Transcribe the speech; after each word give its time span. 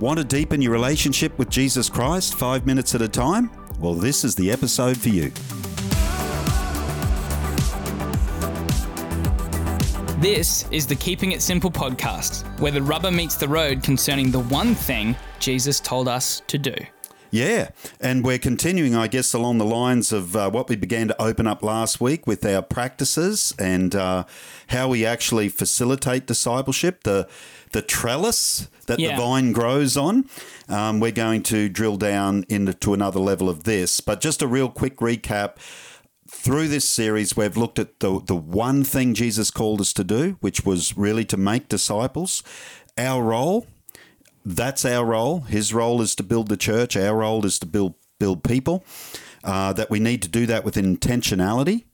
Want 0.00 0.18
to 0.18 0.24
deepen 0.24 0.62
your 0.62 0.70
relationship 0.70 1.36
with 1.40 1.50
Jesus 1.50 1.88
Christ 1.88 2.34
five 2.34 2.64
minutes 2.66 2.94
at 2.94 3.02
a 3.02 3.08
time? 3.08 3.50
Well, 3.80 3.94
this 3.94 4.24
is 4.24 4.36
the 4.36 4.52
episode 4.52 4.96
for 4.96 5.08
you. 5.08 5.30
This 10.20 10.68
is 10.70 10.86
the 10.86 10.94
Keeping 10.94 11.32
It 11.32 11.42
Simple 11.42 11.70
podcast, 11.70 12.44
where 12.60 12.70
the 12.70 12.82
rubber 12.82 13.10
meets 13.10 13.34
the 13.34 13.48
road 13.48 13.82
concerning 13.82 14.30
the 14.30 14.40
one 14.40 14.76
thing 14.76 15.16
Jesus 15.40 15.80
told 15.80 16.06
us 16.06 16.42
to 16.46 16.58
do. 16.58 16.74
Yeah, 17.30 17.70
and 18.00 18.24
we're 18.24 18.38
continuing, 18.38 18.94
I 18.94 19.06
guess, 19.06 19.34
along 19.34 19.58
the 19.58 19.64
lines 19.64 20.12
of 20.12 20.34
uh, 20.34 20.50
what 20.50 20.68
we 20.68 20.76
began 20.76 21.08
to 21.08 21.22
open 21.22 21.46
up 21.46 21.62
last 21.62 22.00
week 22.00 22.26
with 22.26 22.44
our 22.46 22.62
practices 22.62 23.54
and 23.58 23.94
uh, 23.94 24.24
how 24.68 24.88
we 24.88 25.04
actually 25.04 25.48
facilitate 25.48 26.26
discipleship. 26.26 27.02
The 27.04 27.28
the 27.72 27.82
trellis 27.82 28.68
that 28.86 28.98
Yeah. 28.98 29.14
the 29.16 29.22
vine 29.22 29.52
grows 29.52 29.94
on. 29.96 30.24
Um, 30.70 31.00
we're 31.00 31.10
going 31.12 31.42
to 31.44 31.68
drill 31.68 31.98
down 31.98 32.46
into 32.48 32.94
another 32.94 33.20
level 33.20 33.50
of 33.50 33.64
this, 33.64 34.00
but 34.00 34.22
just 34.22 34.40
a 34.40 34.46
real 34.46 34.70
quick 34.70 34.96
recap. 34.98 35.56
Through 36.30 36.68
this 36.68 36.88
series, 36.88 37.36
we've 37.36 37.56
looked 37.56 37.78
at 37.78 38.00
the 38.00 38.20
the 38.24 38.36
one 38.36 38.84
thing 38.84 39.12
Jesus 39.14 39.50
called 39.50 39.80
us 39.82 39.92
to 39.94 40.04
do, 40.04 40.36
which 40.40 40.64
was 40.64 40.96
really 40.96 41.24
to 41.26 41.36
make 41.36 41.68
disciples. 41.68 42.42
Our 42.96 43.22
role, 43.22 43.66
that's 44.48 44.84
our 44.84 45.04
role. 45.04 45.40
His 45.40 45.74
role 45.74 46.00
is 46.00 46.14
to 46.16 46.22
build 46.22 46.48
the 46.48 46.56
church. 46.56 46.96
Our 46.96 47.16
role 47.18 47.44
is 47.44 47.58
to 47.60 47.66
build 47.66 47.94
build 48.18 48.42
people. 48.42 48.84
Uh, 49.44 49.72
that 49.72 49.88
we 49.88 50.00
need 50.00 50.20
to 50.22 50.28
do 50.28 50.46
that 50.46 50.64
with 50.64 50.74
intentionality. 50.74 51.84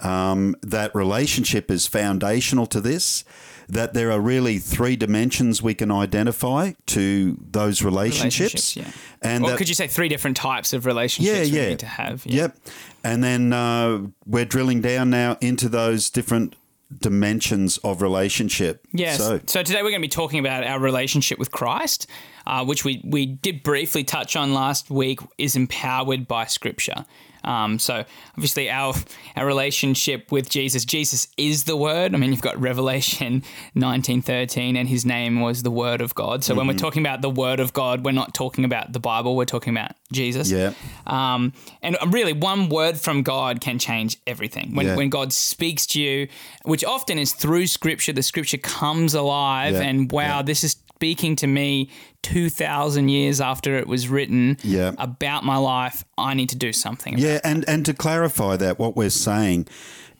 Um, 0.00 0.56
that 0.62 0.94
relationship 0.94 1.70
is 1.70 1.86
foundational 1.86 2.66
to 2.66 2.80
this. 2.80 3.24
That 3.68 3.94
there 3.94 4.10
are 4.10 4.20
really 4.20 4.58
three 4.58 4.96
dimensions 4.96 5.62
we 5.62 5.74
can 5.74 5.90
identify 5.90 6.72
to 6.86 7.36
those 7.50 7.82
relationships. 7.82 8.76
yeah. 8.76 8.90
And 9.22 9.44
or 9.44 9.50
that- 9.50 9.58
could 9.58 9.68
you 9.68 9.74
say 9.74 9.86
three 9.86 10.08
different 10.08 10.36
types 10.36 10.72
of 10.72 10.86
relationships 10.86 11.50
yeah, 11.50 11.62
we 11.62 11.68
need 11.70 11.78
to 11.80 11.86
have? 11.86 12.24
Yeah. 12.26 12.42
Yep. 12.42 12.56
And 13.04 13.22
then 13.22 13.52
uh, 13.52 14.06
we're 14.26 14.46
drilling 14.46 14.80
down 14.80 15.10
now 15.10 15.36
into 15.40 15.68
those 15.68 16.10
different 16.10 16.56
dimensions 16.96 17.78
of 17.78 18.00
relationship. 18.02 18.86
Yes. 18.92 19.18
So, 19.18 19.40
So, 19.46 19.62
today 19.62 19.82
we're 19.82 19.90
going 19.90 20.00
to 20.02 20.06
be 20.06 20.08
talking 20.08 20.38
about 20.40 20.64
our 20.64 20.78
relationship 20.80 21.38
with 21.38 21.50
Christ, 21.50 22.06
uh, 22.46 22.64
which 22.64 22.84
we, 22.84 23.02
we 23.04 23.26
did 23.26 23.62
briefly 23.62 24.04
touch 24.04 24.36
on 24.36 24.54
last 24.54 24.90
week, 24.90 25.20
is 25.36 25.54
empowered 25.56 26.26
by 26.26 26.46
Scripture. 26.46 27.04
Um, 27.44 27.78
so 27.78 28.04
obviously 28.34 28.68
our 28.68 28.94
our 29.36 29.46
relationship 29.46 30.32
with 30.32 30.50
Jesus, 30.50 30.84
Jesus 30.84 31.28
is 31.36 31.64
the 31.64 31.76
Word. 31.76 32.12
I 32.12 32.18
mean, 32.18 32.32
you've 32.32 32.42
got 32.42 32.60
Revelation 32.60 33.44
nineteen 33.76 34.20
thirteen, 34.22 34.76
and 34.76 34.88
His 34.88 35.06
name 35.06 35.40
was 35.40 35.62
the 35.62 35.70
Word 35.70 36.00
of 36.00 36.16
God. 36.16 36.42
So 36.42 36.54
when 36.54 36.62
Mm-hmm. 36.66 36.68
we're 36.74 36.78
talking 36.78 37.06
about 37.06 37.22
the 37.22 37.30
Word 37.30 37.60
of 37.60 37.72
God, 37.72 38.04
we're 38.04 38.10
not 38.10 38.34
talking 38.34 38.64
about 38.64 38.92
the 38.92 38.98
Bible. 38.98 39.36
We're 39.36 39.44
talking 39.44 39.72
about 39.72 39.92
Jesus. 40.12 40.50
yeah. 40.50 40.72
Um, 41.06 41.52
and 41.80 41.96
really, 42.08 42.32
one 42.32 42.68
word 42.70 42.98
from 42.98 43.22
God 43.22 43.60
can 43.60 43.78
change 43.78 44.18
everything. 44.26 44.74
When, 44.74 44.86
Yeah. 44.86 44.96
when 44.96 45.08
God 45.08 45.32
speaks 45.32 45.86
to 45.88 46.00
you, 46.02 46.28
which 46.64 46.77
often 46.84 47.18
is 47.18 47.32
through 47.32 47.66
Scripture, 47.66 48.12
the 48.12 48.22
Scripture 48.22 48.58
comes 48.58 49.14
alive, 49.14 49.74
Yeah. 49.74 49.82
and 49.82 50.10
wow, 50.12 50.36
Yeah. 50.38 50.42
this 50.42 50.64
is 50.64 50.76
speaking 50.94 51.36
to 51.36 51.46
me 51.46 51.88
2,000 52.22 53.08
years 53.08 53.40
after 53.40 53.76
it 53.78 53.86
was 53.86 54.08
written 54.08 54.56
Yeah. 54.64 54.92
about 54.98 55.44
my 55.44 55.56
life. 55.56 56.04
I 56.16 56.34
need 56.34 56.48
to 56.48 56.56
do 56.56 56.72
something. 56.72 57.14
about 57.14 57.24
Yeah, 57.24 57.40
and 57.44 57.64
and 57.68 57.84
to 57.86 57.94
clarify 57.94 58.56
that, 58.56 58.78
what 58.78 58.96
we're 58.96 59.10
saying 59.10 59.66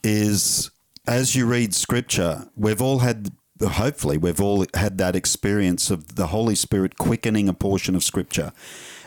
is, 0.04 0.70
as 1.06 1.34
you 1.34 1.46
read 1.46 1.74
Scripture, 1.74 2.48
we've 2.56 2.82
all 2.82 3.00
had. 3.00 3.30
Hopefully, 3.60 4.16
we've 4.16 4.40
all 4.40 4.64
had 4.74 4.98
that 4.98 5.16
experience 5.16 5.90
of 5.90 6.14
the 6.14 6.28
Holy 6.28 6.54
Spirit 6.54 6.96
quickening 6.96 7.48
a 7.48 7.52
portion 7.52 7.96
of 7.96 8.04
Scripture, 8.04 8.52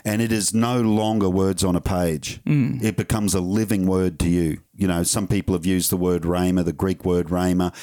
and 0.04 0.22
it 0.22 0.30
is 0.30 0.54
no 0.54 0.82
longer 0.82 1.30
words 1.30 1.64
on 1.64 1.74
a 1.74 1.80
page. 1.80 2.42
Mm. 2.46 2.84
It 2.84 2.98
becomes 2.98 3.34
a 3.34 3.40
living 3.40 3.86
word 3.88 4.20
to 4.20 4.28
you. 4.30 4.58
You 4.76 4.88
know, 4.88 5.04
some 5.04 5.28
people 5.28 5.54
have 5.54 5.66
used 5.66 5.92
the 5.92 5.98
word 5.98 6.24
rhema, 6.24 6.64
the 6.64 6.72
Greek 6.74 7.04
word 7.04 7.28
rhema, 7.28 7.74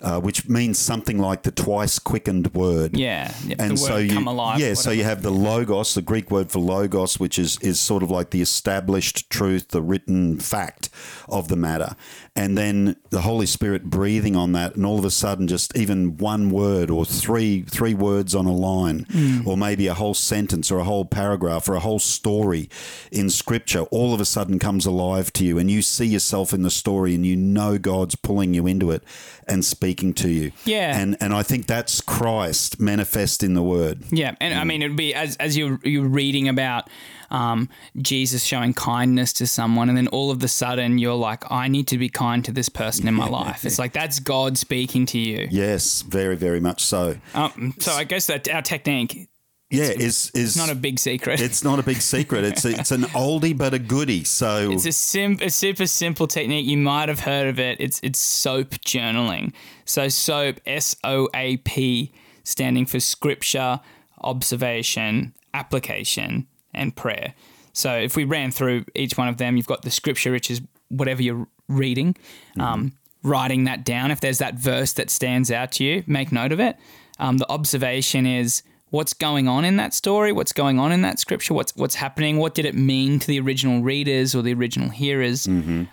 uh, 0.00 0.20
which 0.20 0.48
means 0.48 0.78
something 0.78 1.18
like 1.18 1.42
the 1.42 1.50
twice 1.50 1.98
quickened 1.98 2.54
word. 2.54 2.96
Yeah, 2.96 3.34
and 3.58 3.76
so 3.78 3.96
you, 3.96 4.12
come 4.12 4.28
alive, 4.28 4.60
yeah, 4.60 4.74
so 4.74 4.90
you 4.92 5.02
have 5.02 5.22
the 5.22 5.30
logos, 5.32 5.94
the 5.94 6.02
Greek 6.02 6.30
word 6.30 6.52
for 6.52 6.60
logos, 6.60 7.18
which 7.18 7.36
is 7.38 7.58
is 7.58 7.80
sort 7.80 8.02
of 8.04 8.10
like 8.12 8.30
the 8.30 8.40
established 8.40 9.28
truth, 9.28 9.68
the 9.68 9.82
written 9.82 10.38
fact 10.38 10.88
of 11.28 11.48
the 11.48 11.56
matter, 11.56 11.96
and 12.36 12.56
then 12.56 12.94
the 13.10 13.22
Holy 13.22 13.46
Spirit 13.46 13.84
breathing 13.90 14.36
on 14.36 14.52
that, 14.52 14.76
and 14.76 14.86
all 14.86 15.00
of 15.00 15.04
a 15.04 15.10
sudden, 15.10 15.48
just 15.48 15.76
even 15.76 16.16
one 16.16 16.50
word 16.50 16.90
or 16.90 17.04
three 17.04 17.62
three 17.62 17.94
words 17.94 18.36
on 18.36 18.46
a 18.46 18.54
line, 18.54 19.04
Hmm. 19.10 19.48
or 19.48 19.56
maybe 19.56 19.88
a 19.88 19.94
whole 19.94 20.14
sentence 20.14 20.70
or 20.70 20.78
a 20.78 20.84
whole 20.84 21.04
paragraph 21.06 21.68
or 21.68 21.74
a 21.74 21.80
whole 21.80 21.98
story 21.98 22.68
in 23.10 23.30
Scripture, 23.30 23.80
all 23.90 24.14
of 24.14 24.20
a 24.20 24.24
sudden 24.24 24.60
comes 24.60 24.86
alive 24.86 25.32
to 25.32 25.44
you, 25.44 25.58
and 25.58 25.70
you 25.70 25.82
see 25.82 26.06
yourself 26.06 26.35
in 26.52 26.62
the 26.62 26.70
story, 26.70 27.14
and 27.14 27.24
you 27.24 27.36
know 27.36 27.78
God's 27.78 28.14
pulling 28.16 28.54
you 28.54 28.66
into 28.66 28.90
it 28.90 29.02
and 29.48 29.64
speaking 29.64 30.12
to 30.14 30.28
you. 30.28 30.52
Yeah. 30.64 30.98
and 30.98 31.16
and 31.20 31.32
I 31.34 31.42
think 31.42 31.66
that's 31.66 32.00
Christ 32.00 32.80
manifest 32.80 33.42
in 33.42 33.54
the 33.54 33.62
Word. 33.62 34.02
Yeah, 34.10 34.34
and 34.40 34.54
I 34.54 34.62
Mm. 34.62 34.66
mean, 34.66 34.82
it'd 34.82 34.96
be 34.96 35.14
as 35.14 35.36
as 35.36 35.56
you're 35.56 35.78
you're 35.84 36.08
reading 36.08 36.48
about 36.48 36.88
um, 37.30 37.68
Jesus 38.00 38.44
showing 38.44 38.72
kindness 38.74 39.32
to 39.34 39.46
someone, 39.46 39.88
and 39.88 39.96
then 39.98 40.08
all 40.08 40.30
of 40.30 40.42
a 40.42 40.48
sudden 40.48 40.98
you're 40.98 41.14
like, 41.14 41.50
I 41.50 41.66
need 41.68 41.88
to 41.88 41.98
be 41.98 42.08
kind 42.08 42.44
to 42.44 42.52
this 42.52 42.68
person 42.68 43.08
in 43.08 43.14
my 43.14 43.28
life. 43.40 43.64
It's 43.64 43.78
like 43.78 43.92
that's 43.92 44.20
God 44.20 44.56
speaking 44.58 45.06
to 45.06 45.18
you. 45.18 45.48
Yes, 45.50 46.02
very, 46.02 46.36
very 46.36 46.60
much 46.60 46.82
so. 46.82 47.16
Um, 47.34 47.74
so 47.80 47.92
I 47.92 48.04
guess 48.04 48.26
that 48.26 48.48
our 48.48 48.62
technique 48.62 49.28
Yeah, 49.70 49.84
is 49.84 50.30
is 50.30 50.30
is 50.34 50.56
not 50.56 50.70
a 50.70 50.76
big 50.76 50.98
secret. 50.98 51.40
It's 51.40 51.64
not 51.64 51.78
a 51.80 51.82
big 51.82 52.00
secret. 52.00 52.44
It's 52.44 52.64
a, 52.64 52.70
it's 52.70 52.92
an 52.92 53.02
oldie 53.14 53.56
but 53.56 53.74
a 53.74 53.78
goodie. 53.80 54.22
So 54.22 54.70
It's 54.70 54.86
a, 54.86 54.92
sim- 54.92 55.38
a 55.42 55.50
super 55.50 55.86
simple 55.86 56.28
technique. 56.28 56.66
You 56.66 56.76
might 56.76 57.08
have 57.08 57.20
heard 57.20 57.48
of 57.48 57.58
it. 57.58 57.80
It's 57.80 57.98
it's 58.02 58.18
soap 58.20 58.70
journaling. 58.84 59.52
So 59.84 60.08
soap, 60.08 60.60
S 60.66 60.94
O 61.02 61.28
A 61.34 61.56
P, 61.58 62.12
standing 62.44 62.86
for 62.86 63.00
scripture, 63.00 63.80
observation, 64.22 65.34
application, 65.52 66.46
and 66.72 66.94
prayer. 66.94 67.34
So 67.72 67.92
if 67.94 68.14
we 68.16 68.24
ran 68.24 68.52
through 68.52 68.84
each 68.94 69.18
one 69.18 69.28
of 69.28 69.36
them, 69.36 69.56
you've 69.56 69.66
got 69.66 69.82
the 69.82 69.90
scripture, 69.90 70.30
which 70.30 70.50
is 70.50 70.62
whatever 70.88 71.22
you're 71.22 71.48
reading. 71.68 72.16
Um, 72.58 72.92
writing 73.24 73.64
that 73.64 73.84
down. 73.84 74.12
If 74.12 74.20
there's 74.20 74.38
that 74.38 74.54
verse 74.54 74.92
that 74.94 75.10
stands 75.10 75.50
out 75.50 75.72
to 75.72 75.84
you, 75.84 76.04
make 76.06 76.30
note 76.30 76.52
of 76.52 76.60
it. 76.60 76.76
Um, 77.18 77.38
the 77.38 77.50
observation 77.50 78.24
is 78.26 78.62
what's 78.90 79.12
going 79.12 79.48
on 79.48 79.64
in 79.64 79.76
that 79.76 79.92
story, 79.94 80.32
what's 80.32 80.52
going 80.52 80.78
on 80.78 80.92
in 80.92 81.02
that 81.02 81.18
scripture, 81.18 81.54
what's 81.54 81.74
what's 81.76 81.94
happening, 81.96 82.38
what 82.38 82.54
did 82.54 82.64
it 82.64 82.74
mean 82.74 83.18
to 83.18 83.26
the 83.26 83.40
original 83.40 83.82
readers 83.82 84.34
or 84.34 84.42
the 84.42 84.54
original 84.54 84.88
hearers 84.88 85.46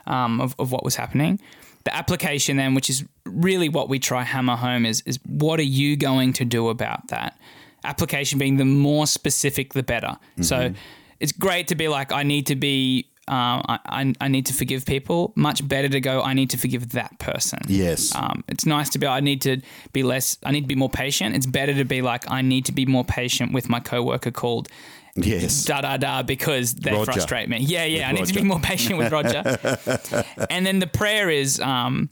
um, 0.06 0.42
of, 0.42 0.56
of 0.60 0.72
what 0.72 0.84
was 0.84 0.96
happening. 0.96 1.40
The 1.86 1.96
application 1.96 2.58
then, 2.58 2.76
which 2.76 2.90
is 2.90 3.04
really 3.26 3.68
what 3.68 3.90
we 3.90 4.00
try 4.00 4.24
hammer 4.24 4.56
home, 4.56 4.86
is 4.86 5.02
is 5.06 5.20
what 5.26 5.60
are 5.60 5.64
you 5.64 5.98
going 5.98 6.34
to 6.34 6.46
do 6.46 6.70
about 6.70 7.08
that? 7.10 7.38
Application 7.84 8.40
being 8.40 8.58
the 8.58 8.66
more 8.66 9.06
specific, 9.08 9.74
the 9.74 9.84
better. 9.84 10.18
So 10.42 10.74
it's 11.20 11.34
great 11.34 11.68
to 11.70 11.76
be 11.76 11.88
like, 11.90 12.12
I 12.14 12.24
need 12.24 12.48
to 12.48 12.56
be 12.56 13.10
um, 13.28 13.64
I, 13.68 14.14
I, 14.20 14.28
need 14.28 14.46
to 14.48 14.54
forgive 14.54 14.86
people. 14.86 15.32
Much 15.36 15.66
better 15.66 15.88
to 15.88 16.02
go, 16.02 16.22
I 16.22 16.34
need 16.34 16.50
to 16.50 16.58
forgive 16.58 16.90
that 16.90 17.20
person. 17.20 17.60
Yes. 17.68 18.14
Um, 18.14 18.44
it's 18.50 18.66
nice 18.66 18.90
to 18.92 19.00
be, 19.00 19.08
I 19.08 19.22
need 19.22 19.42
to 19.44 19.62
be 19.94 20.04
less, 20.04 20.38
I 20.44 20.52
need 20.52 20.62
to 20.62 20.68
be 20.68 20.76
more 20.76 20.90
patient. 20.90 21.34
It's 21.36 21.46
better 21.46 21.74
to 21.74 21.86
be 21.86 22.02
like, 22.02 22.30
I 22.30 22.42
need 22.42 22.66
to 22.66 22.74
be 22.74 22.86
more 22.86 23.06
patient 23.06 23.54
with 23.54 23.70
my 23.70 23.80
coworker 23.80 24.32
called 24.32 24.68
yes. 25.16 25.64
da 25.64 25.82
da 25.82 25.96
da 25.96 26.24
because 26.24 26.74
they 26.74 26.92
Roger. 26.92 27.14
frustrate 27.14 27.48
me. 27.48 27.60
Yeah, 27.60 27.86
yeah. 27.86 28.12
With 28.12 28.20
I 28.20 28.22
need 28.22 28.28
to 28.28 28.34
be 28.34 28.44
more 28.44 28.60
patient 28.60 28.98
with 28.98 29.12
Roger. 29.12 30.26
and 30.50 30.66
then 30.66 30.80
the 30.80 30.88
prayer 30.88 31.30
is 31.30 31.62
um, 31.62 32.10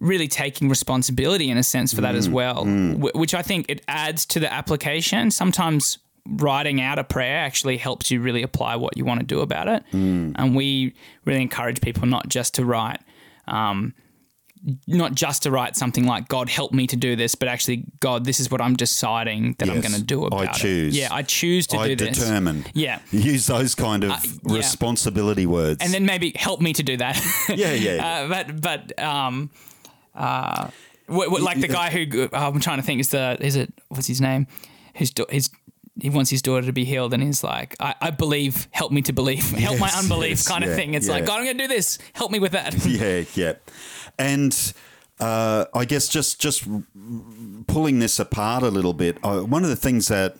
really 0.00 0.28
taking 0.28 0.68
responsibility 0.70 1.50
in 1.50 1.58
a 1.58 1.62
sense 1.62 1.92
for 1.92 2.00
that 2.00 2.14
Mm, 2.14 2.18
as 2.18 2.28
well, 2.30 2.64
wh- 2.64 3.14
which 3.14 3.34
I 3.34 3.42
think 3.42 3.66
it 3.68 3.82
adds 3.88 4.24
to 4.26 4.40
the 4.40 4.50
application. 4.50 5.30
Sometimes 5.30 5.98
writing 6.26 6.80
out 6.80 6.98
a 6.98 7.04
prayer 7.04 7.38
actually 7.38 7.76
helps 7.76 8.10
you 8.10 8.20
really 8.20 8.42
apply 8.42 8.76
what 8.76 8.96
you 8.96 9.04
want 9.04 9.20
to 9.20 9.26
do 9.26 9.40
about 9.40 9.68
it. 9.68 9.84
Mm. 9.92 10.34
And 10.36 10.56
we 10.56 10.94
really 11.24 11.42
encourage 11.42 11.80
people 11.80 12.06
not 12.06 12.28
just 12.28 12.54
to 12.54 12.64
write. 12.64 13.00
Um, 13.46 13.94
not 14.86 15.14
just 15.14 15.44
to 15.44 15.50
write 15.50 15.76
something 15.76 16.06
like 16.06 16.28
God 16.28 16.48
help 16.48 16.72
me 16.72 16.86
to 16.88 16.96
do 16.96 17.14
this, 17.14 17.34
but 17.34 17.46
actually 17.46 17.84
God, 18.00 18.24
this 18.24 18.40
is 18.40 18.50
what 18.50 18.60
I'm 18.60 18.74
deciding 18.74 19.54
that 19.58 19.68
I'm 19.68 19.80
going 19.80 19.94
to 19.94 20.02
do 20.02 20.24
about 20.24 20.42
it. 20.42 20.48
I 20.48 20.52
choose. 20.52 20.96
Yeah, 20.96 21.08
I 21.12 21.22
choose 21.22 21.66
to 21.68 21.78
I 21.78 21.88
do 21.88 21.96
this. 21.96 22.18
I 22.18 22.24
determine. 22.24 22.64
Yeah. 22.74 23.00
Use 23.12 23.46
those 23.46 23.74
kind 23.74 24.02
of 24.02 24.10
yeah. 24.10 24.56
responsibility 24.56 25.46
words. 25.46 25.82
and 25.82 25.92
then 25.92 26.04
maybe 26.04 26.32
help 26.34 26.60
me 26.60 26.72
to 26.72 26.82
do 26.82 26.96
that. 26.96 27.16
Yeah, 27.48 27.72
yeah, 27.72 27.94
yeah. 27.94 28.06
Uh, 28.06 28.28
but 28.28 28.60
but 28.60 29.02
um, 29.02 29.50
uh, 30.14 30.68
wh- 31.08 31.26
wh- 31.26 31.42
like 31.42 31.60
the 31.60 31.68
guy 31.68 31.90
who 31.90 32.28
oh, 32.32 32.48
I'm 32.48 32.60
trying 32.60 32.78
to 32.78 32.82
think 32.82 33.00
is 33.00 33.10
the 33.10 33.36
is 33.40 33.56
it 33.56 33.72
what's 33.88 34.06
his 34.08 34.20
name? 34.20 34.46
His 34.94 35.12
his 35.30 35.48
he 36.00 36.10
wants 36.10 36.30
his 36.30 36.42
daughter 36.42 36.66
to 36.66 36.72
be 36.72 36.84
healed, 36.84 37.14
and 37.14 37.22
he's 37.22 37.42
like, 37.42 37.74
I, 37.80 37.94
I 38.00 38.10
believe, 38.10 38.68
help 38.70 38.92
me 38.92 39.02
to 39.02 39.12
believe, 39.12 39.50
help 39.52 39.78
my 39.78 39.90
unbelief, 39.96 40.30
yes, 40.30 40.48
kind 40.48 40.64
of 40.64 40.74
thing. 40.74 40.94
It's 40.94 41.06
yeah. 41.08 41.14
like 41.14 41.26
God, 41.26 41.38
I'm 41.38 41.44
going 41.44 41.58
to 41.58 41.64
do 41.64 41.68
this. 41.68 41.98
Help 42.12 42.30
me 42.30 42.38
with 42.38 42.52
that. 42.52 42.84
yeah, 42.86 43.24
yeah. 43.34 43.54
And 44.18 44.74
uh, 45.20 45.64
I 45.74 45.84
guess 45.84 46.08
just 46.08 46.40
just 46.40 46.66
pulling 47.66 47.98
this 47.98 48.18
apart 48.18 48.62
a 48.62 48.68
little 48.68 48.92
bit, 48.92 49.18
uh, 49.22 49.40
one 49.40 49.62
of 49.64 49.70
the 49.70 49.76
things 49.76 50.08
that 50.08 50.36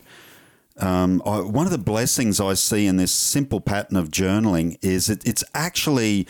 Um, 0.79 1.23
I, 1.25 1.39
one 1.39 1.65
of 1.65 1.71
the 1.71 1.79
blessings 1.79 2.39
I 2.39 2.53
see 2.53 2.85
in 2.85 2.97
this 2.97 3.11
simple 3.11 3.59
pattern 3.59 3.97
of 3.97 4.09
journaling 4.09 4.77
is 4.83 5.09
it, 5.09 5.25
it's 5.25 5.43
actually 5.55 6.27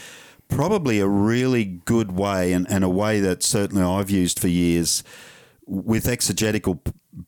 probably 0.47 1.01
a 1.01 1.07
really 1.07 1.65
good 1.65 2.13
way 2.13 2.53
and, 2.53 2.65
and 2.69 2.83
a 2.83 2.89
way 2.89 3.19
that 3.19 3.44
certainly 3.44 3.83
I've 3.83 4.09
used 4.09 4.39
for 4.39 4.47
years 4.47 5.03
with 5.67 6.07
exegetical 6.07 6.81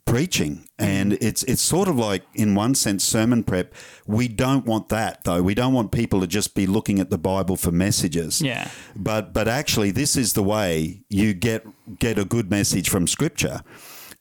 preaching. 0.05 0.67
And 0.77 1.13
mm. 1.13 1.17
it's 1.21 1.43
it's 1.43 1.61
sort 1.61 1.87
of 1.87 1.97
like 1.97 2.23
in 2.33 2.55
one 2.55 2.75
sense 2.75 3.03
sermon 3.03 3.43
prep. 3.43 3.73
We 4.07 4.27
don't 4.27 4.65
want 4.65 4.89
that 4.89 5.23
though. 5.23 5.41
We 5.41 5.53
don't 5.53 5.73
want 5.73 5.91
people 5.91 6.21
to 6.21 6.27
just 6.27 6.55
be 6.55 6.65
looking 6.65 6.99
at 6.99 7.09
the 7.09 7.17
bible 7.17 7.55
for 7.55 7.71
messages. 7.71 8.41
Yeah. 8.41 8.69
but 8.95 9.33
but 9.33 9.47
actually 9.47 9.91
this 9.91 10.15
is 10.15 10.33
the 10.33 10.43
way 10.43 11.03
you 11.09 11.33
get 11.33 11.65
get 11.99 12.17
a 12.17 12.25
good 12.25 12.49
message 12.49 12.89
from 12.89 13.07
scripture 13.07 13.61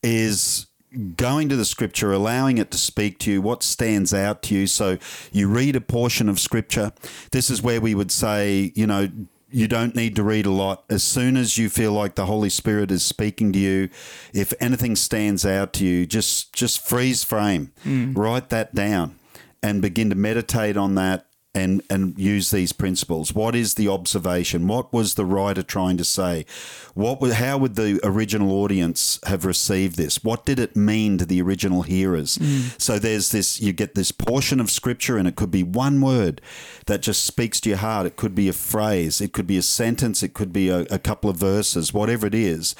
is 0.03 0.67
going 1.15 1.47
to 1.49 1.55
the 1.55 1.65
scripture 1.65 2.11
allowing 2.11 2.57
it 2.57 2.71
to 2.71 2.77
speak 2.77 3.19
to 3.19 3.31
you 3.31 3.41
what 3.41 3.61
stands 3.61 4.13
out 4.13 4.41
to 4.43 4.55
you. 4.55 4.67
So 4.67 4.97
you 5.31 5.47
read 5.47 5.75
a 5.75 5.81
portion 5.81 6.27
of 6.29 6.39
scripture. 6.39 6.91
This 7.31 7.51
is 7.51 7.61
where 7.61 7.79
we 7.79 7.95
would 7.95 8.11
say 8.11 8.71
you 8.75 8.87
know 8.87 9.09
you 9.51 9.67
don't 9.67 9.95
need 9.95 10.15
to 10.15 10.23
read 10.23 10.45
a 10.45 10.51
lot. 10.51 10.83
As 10.89 11.03
soon 11.03 11.37
as 11.37 11.57
you 11.57 11.69
feel 11.69 11.91
like 11.91 12.15
the 12.15 12.25
Holy 12.25 12.49
Spirit 12.49 12.91
is 12.91 13.03
speaking 13.03 13.51
to 13.53 13.59
you, 13.59 13.89
if 14.33 14.53
anything 14.59 14.95
stands 14.95 15.45
out 15.45 15.73
to 15.73 15.85
you, 15.85 16.05
just 16.05 16.53
just 16.53 16.85
freeze 16.85 17.23
frame, 17.23 17.71
mm. 17.85 18.15
write 18.17 18.49
that 18.49 18.75
down, 18.75 19.15
and 19.63 19.81
begin 19.81 20.09
to 20.09 20.15
meditate 20.15 20.77
on 20.77 20.95
that 20.95 21.25
and 21.55 21.81
and 21.89 22.17
use 22.17 22.51
these 22.51 22.71
principles. 22.71 23.33
What 23.33 23.55
is 23.55 23.73
the 23.73 23.87
observation? 23.87 24.67
What 24.67 24.93
was 24.93 25.15
the 25.15 25.25
writer 25.25 25.63
trying 25.63 25.97
to 25.97 26.03
say? 26.05 26.45
What 26.93 27.19
would, 27.21 27.33
how 27.33 27.57
would 27.57 27.75
the 27.75 27.99
original 28.03 28.51
audience 28.51 29.19
have 29.25 29.45
received 29.45 29.97
this? 29.97 30.23
What 30.23 30.45
did 30.45 30.59
it 30.59 30.75
mean 30.75 31.17
to 31.17 31.25
the 31.25 31.41
original 31.41 31.81
hearers? 31.81 32.37
Mm. 32.37 32.79
So 32.79 32.99
there's 32.99 33.31
this 33.31 33.59
you 33.59 33.73
get 33.73 33.95
this 33.95 34.11
portion 34.11 34.59
of 34.59 34.69
scripture 34.69 35.17
and 35.17 35.27
it 35.27 35.35
could 35.35 35.51
be 35.51 35.63
one 35.63 36.01
word 36.01 36.41
that 36.85 37.01
just 37.01 37.25
speaks 37.25 37.59
to 37.61 37.69
your 37.69 37.79
heart. 37.79 38.05
It 38.05 38.15
could 38.15 38.35
be 38.35 38.47
a 38.47 38.53
phrase, 38.53 39.19
it 39.19 39.33
could 39.33 39.47
be 39.47 39.57
a 39.57 39.63
sentence, 39.63 40.21
it 40.21 40.33
could 40.33 40.53
be 40.53 40.69
a, 40.69 40.81
a 40.91 40.99
couple 40.99 41.29
of 41.29 41.37
verses, 41.37 41.93
whatever 41.93 42.27
it 42.27 42.35
is. 42.35 42.75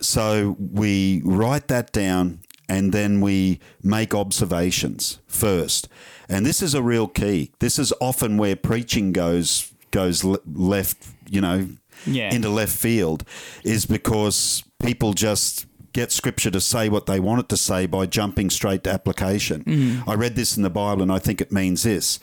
So 0.00 0.56
we 0.58 1.22
write 1.24 1.68
that 1.68 1.92
down 1.92 2.40
and 2.68 2.92
then 2.92 3.20
we 3.20 3.60
make 3.82 4.14
observations 4.14 5.20
first. 5.26 5.88
And 6.28 6.46
this 6.46 6.62
is 6.62 6.74
a 6.74 6.82
real 6.82 7.08
key. 7.08 7.52
This 7.60 7.78
is 7.78 7.92
often 8.00 8.36
where 8.38 8.56
preaching 8.56 9.12
goes 9.12 9.72
goes 9.90 10.24
left, 10.24 11.06
you 11.28 11.40
know, 11.40 11.68
Yeah. 12.06 12.34
into 12.34 12.48
left 12.48 12.76
field 12.76 13.24
is 13.62 13.86
because 13.86 14.64
people 14.82 15.12
just 15.14 15.66
get 15.92 16.10
scripture 16.10 16.50
to 16.50 16.60
say 16.60 16.88
what 16.88 17.06
they 17.06 17.20
want 17.20 17.40
it 17.40 17.48
to 17.50 17.56
say 17.56 17.86
by 17.86 18.04
jumping 18.04 18.50
straight 18.50 18.82
to 18.82 18.90
application. 18.90 19.62
Mm-hmm. 19.62 20.10
I 20.10 20.14
read 20.14 20.34
this 20.34 20.56
in 20.56 20.64
the 20.64 20.70
Bible 20.70 21.02
and 21.02 21.12
I 21.12 21.20
think 21.20 21.40
it 21.40 21.52
means 21.52 21.84
this. 21.84 22.18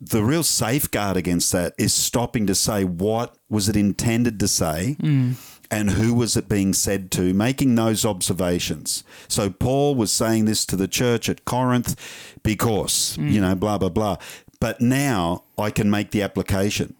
The 0.00 0.22
real 0.22 0.44
safeguard 0.44 1.16
against 1.16 1.50
that 1.52 1.74
is 1.78 1.92
stopping 1.92 2.46
to 2.46 2.54
say 2.54 2.84
what 2.84 3.36
was 3.48 3.68
it 3.68 3.76
intended 3.76 4.38
to 4.40 4.48
say 4.48 4.96
mm. 5.00 5.34
And 5.72 5.92
who 5.92 6.12
was 6.12 6.36
it 6.36 6.50
being 6.50 6.74
said 6.74 7.10
to, 7.12 7.32
making 7.32 7.74
those 7.74 8.04
observations. 8.04 9.02
So 9.26 9.48
Paul 9.48 9.94
was 9.94 10.12
saying 10.12 10.44
this 10.44 10.66
to 10.66 10.76
the 10.76 10.86
church 10.86 11.30
at 11.30 11.46
Corinth 11.46 11.96
because, 12.42 13.16
hmm. 13.16 13.28
you 13.28 13.40
know, 13.40 13.54
blah, 13.54 13.78
blah, 13.78 13.88
blah. 13.88 14.18
But 14.60 14.82
now 14.82 15.44
I 15.58 15.70
can 15.70 15.90
make 15.90 16.10
the 16.10 16.20
application. 16.20 16.94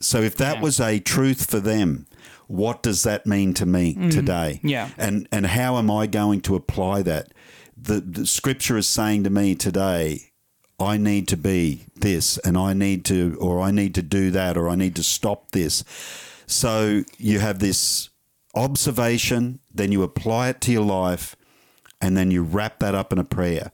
So 0.00 0.20
if 0.20 0.36
that 0.36 0.56
Yeah. 0.56 0.62
was 0.62 0.80
a 0.80 1.00
truth 1.00 1.50
for 1.50 1.58
them, 1.58 2.06
what 2.46 2.80
does 2.82 3.02
that 3.02 3.26
mean 3.26 3.54
to 3.54 3.66
me 3.66 3.94
hmm. 3.94 4.08
today? 4.08 4.60
Yeah. 4.62 4.90
And 4.96 5.28
and 5.32 5.46
how 5.46 5.78
am 5.78 5.90
I 5.90 6.06
going 6.06 6.42
to 6.42 6.54
apply 6.54 7.02
that? 7.02 7.32
The, 7.76 8.00
the 8.00 8.26
scripture 8.26 8.76
is 8.76 8.86
saying 8.86 9.24
to 9.24 9.30
me 9.30 9.56
today, 9.56 10.30
I 10.78 10.96
need 10.96 11.26
to 11.28 11.36
be 11.36 11.86
this 11.96 12.38
and 12.38 12.56
I 12.56 12.72
need 12.72 13.04
to 13.06 13.36
or 13.40 13.60
I 13.60 13.72
need 13.72 13.96
to 13.96 14.02
do 14.02 14.30
that 14.30 14.56
or 14.56 14.68
I 14.68 14.76
need 14.76 14.94
to 14.96 15.02
stop 15.02 15.50
this. 15.50 15.82
So 16.46 17.02
you 17.18 17.40
have 17.40 17.58
this 17.58 18.10
observation, 18.54 19.58
then 19.72 19.92
you 19.92 20.02
apply 20.02 20.48
it 20.48 20.60
to 20.62 20.72
your 20.72 20.84
life, 20.84 21.36
and 22.00 22.16
then 22.16 22.30
you 22.30 22.42
wrap 22.42 22.78
that 22.80 22.94
up 22.94 23.12
in 23.12 23.18
a 23.18 23.24
prayer. 23.24 23.72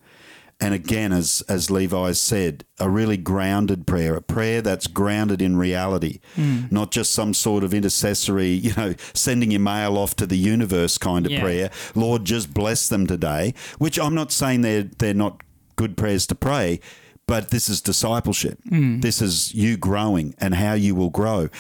And 0.61 0.75
again, 0.75 1.13
as 1.13 1.45
as 1.49 1.71
Levi 1.71 2.11
said, 2.13 2.65
a 2.81 2.91
really 2.91 3.17
grounded 3.17 3.87
prayer, 3.87 4.17
a 4.17 4.21
prayer 4.21 4.61
that's 4.61 4.89
grounded 4.89 5.41
in 5.41 5.57
reality, 5.57 6.19
hmm. 6.35 6.63
not 6.73 6.91
just 6.91 7.13
some 7.13 7.33
sort 7.33 7.63
of 7.63 7.73
intercessory, 7.73 8.49
you 8.49 8.75
know, 8.77 8.95
sending 9.15 9.53
your 9.53 9.61
mail 9.61 9.97
off 9.97 10.17
to 10.17 10.27
the 10.27 10.37
universe 10.37 10.99
kind 10.99 11.27
of 11.27 11.33
Yeah. 11.33 11.41
prayer. 11.43 11.71
Lord, 11.95 12.25
just 12.25 12.53
bless 12.53 12.89
them 12.89 13.07
today. 13.07 13.55
Which 13.79 14.01
I'm 14.01 14.15
not 14.17 14.33
saying 14.33 14.63
they're 14.63 14.83
they're 14.99 15.15
not 15.15 15.43
good 15.77 15.97
prayers 15.97 16.27
to 16.27 16.35
pray, 16.35 16.81
but 17.29 17.51
this 17.51 17.69
is 17.69 17.81
discipleship. 17.81 18.59
Mm. 18.69 19.03
This 19.03 19.23
is 19.23 19.55
you 19.55 19.77
growing 19.77 20.35
and 20.39 20.55
how 20.55 20.73
you 20.73 20.97
will 20.97 21.11
grow, 21.11 21.51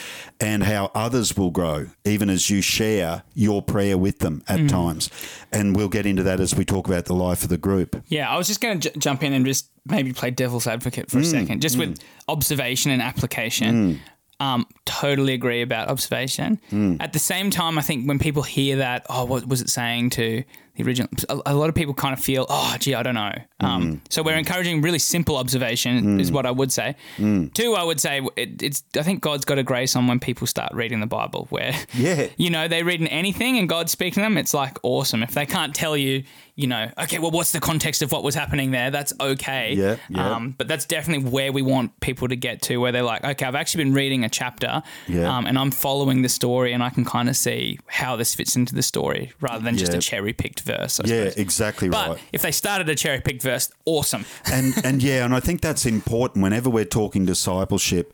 and 0.40 0.64
how 0.64 0.90
others 0.94 1.36
will 1.36 1.50
grow, 1.50 1.86
even 2.04 2.30
as 2.30 2.50
you 2.50 2.62
share 2.62 3.22
your 3.34 3.62
prayer 3.62 3.96
with 3.96 4.18
them 4.18 4.42
at 4.48 4.60
mm. 4.60 4.68
times. 4.68 5.10
And 5.52 5.76
we'll 5.76 5.90
get 5.90 6.06
into 6.06 6.22
that 6.24 6.40
as 6.40 6.54
we 6.54 6.64
talk 6.64 6.88
about 6.88 7.04
the 7.04 7.14
life 7.14 7.42
of 7.42 7.50
the 7.50 7.58
group. 7.58 8.02
Yeah, 8.08 8.30
I 8.30 8.36
was 8.38 8.48
just 8.48 8.62
going 8.62 8.80
to 8.80 8.90
j- 8.90 8.98
jump 8.98 9.22
in 9.22 9.34
and 9.34 9.44
just 9.44 9.70
maybe 9.84 10.12
play 10.12 10.30
devil's 10.30 10.66
advocate 10.66 11.10
for 11.10 11.18
a 11.18 11.22
mm. 11.22 11.30
second, 11.30 11.60
just 11.60 11.78
with 11.78 11.98
observation 12.26 12.90
and 12.90 13.02
application. 13.02 14.00
Um, 14.40 14.66
totally 14.86 15.34
agree 15.34 15.62
about 15.62 15.88
observation. 15.88 16.60
At 17.00 17.12
the 17.12 17.18
same 17.18 17.50
time, 17.50 17.76
I 17.76 17.82
think 17.82 18.08
when 18.08 18.18
people 18.18 18.42
hear 18.42 18.76
that, 18.76 19.04
oh, 19.10 19.24
what 19.24 19.46
was 19.46 19.60
it 19.60 19.68
saying 19.68 20.10
to 20.10 20.44
the 20.78 20.84
original? 20.84 21.08
A, 21.28 21.52
a 21.52 21.54
lot 21.54 21.68
of 21.68 21.74
people 21.74 21.94
kind 21.94 22.12
of 22.16 22.20
feel, 22.24 22.46
oh, 22.48 22.76
gee, 22.78 22.94
I 22.94 23.02
don't 23.02 23.14
know. 23.14 23.32
Um, 23.60 24.00
So 24.08 24.22
we're 24.22 24.36
encouraging 24.36 24.80
really 24.82 24.98
simple 24.98 25.36
observation, 25.36 26.20
is 26.20 26.30
what 26.32 26.46
I 26.46 26.50
would 26.50 26.72
say. 26.72 26.96
Two, 27.18 27.74
I 27.74 27.82
would 27.82 28.00
say 28.00 28.22
it, 28.36 28.62
it's. 28.62 28.82
I 28.96 29.02
think 29.02 29.20
God's 29.20 29.44
got 29.44 29.58
a 29.58 29.62
grace 29.62 29.96
on 29.96 30.06
when 30.06 30.20
people 30.20 30.46
start 30.46 30.72
reading 30.72 31.00
the 31.00 31.06
Bible, 31.06 31.46
where 31.50 31.74
Yeah. 31.94 32.28
you 32.36 32.50
know, 32.50 32.68
they're 32.68 32.84
reading 32.84 33.08
anything 33.08 33.58
and 33.58 33.68
God's 33.68 33.92
speaking 33.92 34.14
to 34.14 34.20
them, 34.20 34.38
it's 34.38 34.54
like 34.54 34.78
awesome. 34.82 35.22
If 35.22 35.32
they 35.32 35.46
can't 35.46 35.74
tell 35.74 35.96
you, 35.96 36.24
you 36.54 36.66
know, 36.66 36.90
okay, 36.98 37.18
well, 37.20 37.30
what's 37.30 37.52
the 37.52 37.60
context 37.60 38.02
of 38.02 38.10
what 38.10 38.22
was 38.24 38.34
happening 38.34 38.70
there? 38.72 38.90
That's 38.90 39.12
okay. 39.20 39.74
Yeah, 39.74 39.96
yeah. 40.08 40.34
Um, 40.34 40.54
but 40.58 40.66
that's 40.68 40.84
definitely 40.86 41.28
where 41.30 41.52
we 41.52 41.62
want 41.62 41.98
people 42.00 42.28
to 42.28 42.36
get 42.36 42.62
to, 42.62 42.78
where 42.78 42.90
they're 42.92 43.02
like, 43.02 43.24
okay, 43.24 43.46
I've 43.46 43.54
actually 43.54 43.84
been 43.84 43.94
reading 43.94 44.24
a 44.24 44.28
chapter 44.28 44.82
Yeah. 45.06 45.36
um, 45.36 45.46
and 45.46 45.58
I'm 45.58 45.70
following 45.70 46.22
the 46.22 46.28
story 46.28 46.72
and 46.72 46.82
I 46.82 46.90
can 46.90 47.04
kind 47.04 47.28
of 47.28 47.36
see 47.36 47.78
how 47.86 48.16
this 48.16 48.34
fits 48.34 48.56
into 48.56 48.74
the 48.74 48.82
story 48.82 49.32
rather 49.40 49.62
than 49.64 49.76
just 49.76 49.92
a 49.94 49.98
cherry 49.98 50.32
picked 50.32 50.60
verse. 50.68 51.00
I 51.00 51.04
Yeah, 51.08 51.24
suppose. 51.30 51.36
exactly 51.36 51.88
But 51.88 52.08
right. 52.08 52.18
if 52.32 52.42
they 52.42 52.52
started 52.52 52.88
a 52.88 52.94
cherry 52.94 53.20
picked 53.20 53.42
verse, 53.42 53.70
awesome. 53.84 54.24
and 54.52 54.74
and 54.84 55.02
yeah, 55.02 55.24
and 55.24 55.34
I 55.34 55.40
think 55.40 55.60
that's 55.60 55.84
important 55.86 56.42
whenever 56.42 56.70
we're 56.70 56.84
talking 57.00 57.26
discipleship. 57.26 58.12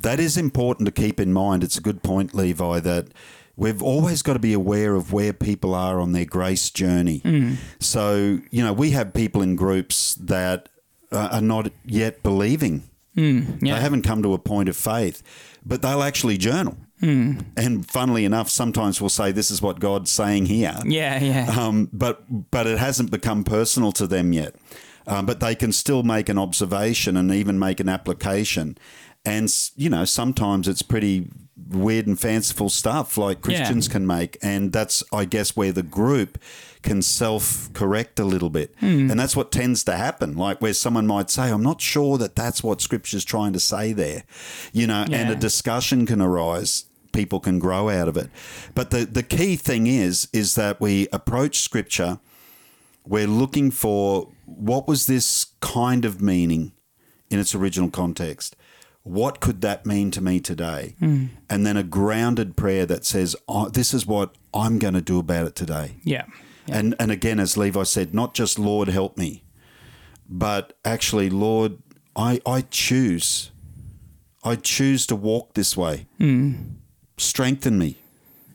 That 0.00 0.20
is 0.20 0.36
important 0.36 0.86
to 0.86 0.92
keep 0.92 1.18
in 1.20 1.32
mind. 1.32 1.64
It's 1.64 1.76
a 1.76 1.80
good 1.80 2.02
point, 2.02 2.32
Levi, 2.34 2.78
that 2.80 3.08
we've 3.56 3.82
always 3.82 4.22
got 4.22 4.34
to 4.34 4.38
be 4.38 4.52
aware 4.52 4.94
of 4.94 5.12
where 5.12 5.32
people 5.32 5.74
are 5.74 5.98
on 6.00 6.12
their 6.12 6.24
grace 6.24 6.70
journey. 6.70 7.20
Mm. 7.24 7.56
So, 7.80 8.38
you 8.50 8.62
know, 8.64 8.72
we 8.72 8.92
have 8.92 9.12
people 9.12 9.42
in 9.42 9.56
groups 9.56 10.14
that 10.14 10.68
are 11.10 11.40
not 11.40 11.72
yet 11.84 12.22
believing. 12.22 12.88
Mm, 13.16 13.58
yeah. 13.60 13.74
They 13.74 13.80
haven't 13.80 14.02
come 14.02 14.22
to 14.22 14.34
a 14.34 14.38
point 14.38 14.68
of 14.68 14.76
faith, 14.76 15.22
but 15.66 15.82
they'll 15.82 16.04
actually 16.04 16.38
journal. 16.38 16.76
And 17.00 17.88
funnily 17.88 18.24
enough, 18.24 18.48
sometimes 18.50 19.00
we'll 19.00 19.08
say, 19.08 19.32
This 19.32 19.50
is 19.50 19.62
what 19.62 19.78
God's 19.80 20.10
saying 20.10 20.46
here 20.46 20.74
Yeah, 20.84 21.22
yeah. 21.22 21.46
um, 21.58 21.88
but 21.92 22.50
but 22.50 22.66
it 22.66 22.78
hasn't 22.78 23.10
become 23.10 23.44
personal 23.44 23.92
to 23.92 24.06
them 24.06 24.32
yet. 24.32 24.54
Um, 25.06 25.24
but 25.24 25.40
they 25.40 25.54
can 25.54 25.72
still 25.72 26.02
make 26.02 26.28
an 26.28 26.38
observation 26.38 27.16
and 27.16 27.32
even 27.32 27.58
make 27.58 27.80
an 27.80 27.88
application. 27.88 28.76
And 29.24 29.50
you 29.76 29.88
know, 29.90 30.04
sometimes 30.04 30.68
it's 30.68 30.82
pretty 30.82 31.28
weird 31.68 32.06
and 32.06 32.18
fanciful 32.18 32.68
stuff 32.70 33.18
like 33.18 33.42
Christians 33.42 33.88
can 33.88 34.06
make, 34.06 34.38
and 34.42 34.72
that's 34.72 35.02
I 35.12 35.24
guess 35.24 35.56
where 35.56 35.72
the 35.72 35.82
group 35.82 36.38
can 36.82 37.02
self 37.02 37.70
correct 37.72 38.18
a 38.20 38.24
little 38.24 38.48
bit, 38.50 38.74
and 39.10 39.18
that's 39.18 39.34
what 39.36 39.50
tends 39.50 39.82
to 39.84 39.92
happen. 39.96 40.36
Like 40.36 40.60
where 40.62 40.72
someone 40.74 41.06
might 41.06 41.30
say, 41.30 41.50
"I'm 41.50 41.62
not 41.62 41.80
sure 41.80 42.16
that 42.18 42.36
that's 42.36 42.62
what 42.62 42.80
Scripture's 42.80 43.24
trying 43.24 43.52
to 43.54 43.60
say 43.60 43.92
there," 43.92 44.24
you 44.72 44.86
know, 44.86 45.04
and 45.10 45.30
a 45.30 45.34
discussion 45.36 46.06
can 46.06 46.20
arise 46.22 46.84
people 47.12 47.40
can 47.40 47.58
grow 47.58 47.88
out 47.88 48.08
of 48.08 48.16
it. 48.16 48.30
But 48.74 48.90
the, 48.90 49.04
the 49.04 49.22
key 49.22 49.56
thing 49.56 49.86
is 49.86 50.28
is 50.32 50.54
that 50.54 50.80
we 50.80 51.08
approach 51.12 51.60
scripture, 51.60 52.18
we're 53.04 53.26
looking 53.26 53.70
for 53.70 54.30
what 54.44 54.86
was 54.88 55.06
this 55.06 55.46
kind 55.60 56.04
of 56.04 56.20
meaning 56.20 56.72
in 57.30 57.38
its 57.38 57.54
original 57.54 57.90
context? 57.90 58.56
What 59.02 59.40
could 59.40 59.60
that 59.62 59.86
mean 59.86 60.10
to 60.10 60.20
me 60.20 60.40
today? 60.40 60.94
Hmm. 60.98 61.26
And 61.48 61.66
then 61.66 61.76
a 61.76 61.82
grounded 61.82 62.56
prayer 62.56 62.84
that 62.86 63.06
says, 63.06 63.34
oh, 63.48 63.68
this 63.68 63.94
is 63.94 64.06
what 64.06 64.34
I'm 64.52 64.78
going 64.78 64.94
to 64.94 65.00
do 65.00 65.18
about 65.18 65.46
it 65.46 65.54
today. 65.54 65.96
yeah. 66.04 66.76
And 66.76 66.94
and 67.00 67.10
again, 67.10 67.40
as 67.40 67.56
Levi 67.56 67.84
said, 67.84 68.12
not 68.12 68.34
just 68.34 68.58
Lord 68.58 68.88
help 68.88 69.16
me, 69.16 69.42
but 70.28 70.74
actually, 70.84 71.30
Lord, 71.30 71.78
I 72.14 72.40
I 72.44 72.60
choose. 72.60 73.50
I 74.44 74.56
choose 74.56 75.06
to 75.06 75.16
walk 75.16 75.54
this 75.54 75.76
way. 75.76 76.06
Hmm. 76.18 76.52
Strengthen 77.18 77.78
me, 77.78 77.98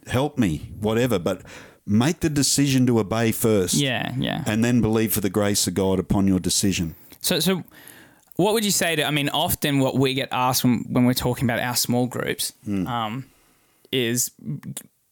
help 0.07 0.37
me, 0.37 0.71
whatever. 0.79 1.19
But 1.19 1.41
make 1.85 2.21
the 2.21 2.29
decision 2.29 2.85
to 2.87 2.99
obey 2.99 3.31
first. 3.31 3.75
Yeah, 3.75 4.13
yeah. 4.17 4.43
And 4.45 4.63
then 4.63 4.81
believe 4.81 5.13
for 5.13 5.21
the 5.21 5.29
grace 5.29 5.67
of 5.67 5.73
God 5.73 5.99
upon 5.99 6.27
your 6.27 6.39
decision. 6.39 6.95
So, 7.21 7.39
so 7.39 7.63
what 8.35 8.53
would 8.53 8.65
you 8.65 8.71
say 8.71 8.95
to? 8.95 9.03
I 9.03 9.11
mean, 9.11 9.29
often 9.29 9.79
what 9.79 9.95
we 9.95 10.13
get 10.13 10.29
asked 10.31 10.63
when, 10.63 10.85
when 10.89 11.05
we're 11.05 11.13
talking 11.13 11.45
about 11.45 11.59
our 11.59 11.75
small 11.75 12.07
groups 12.07 12.53
hmm. 12.65 12.87
um, 12.87 13.25
is, 13.91 14.31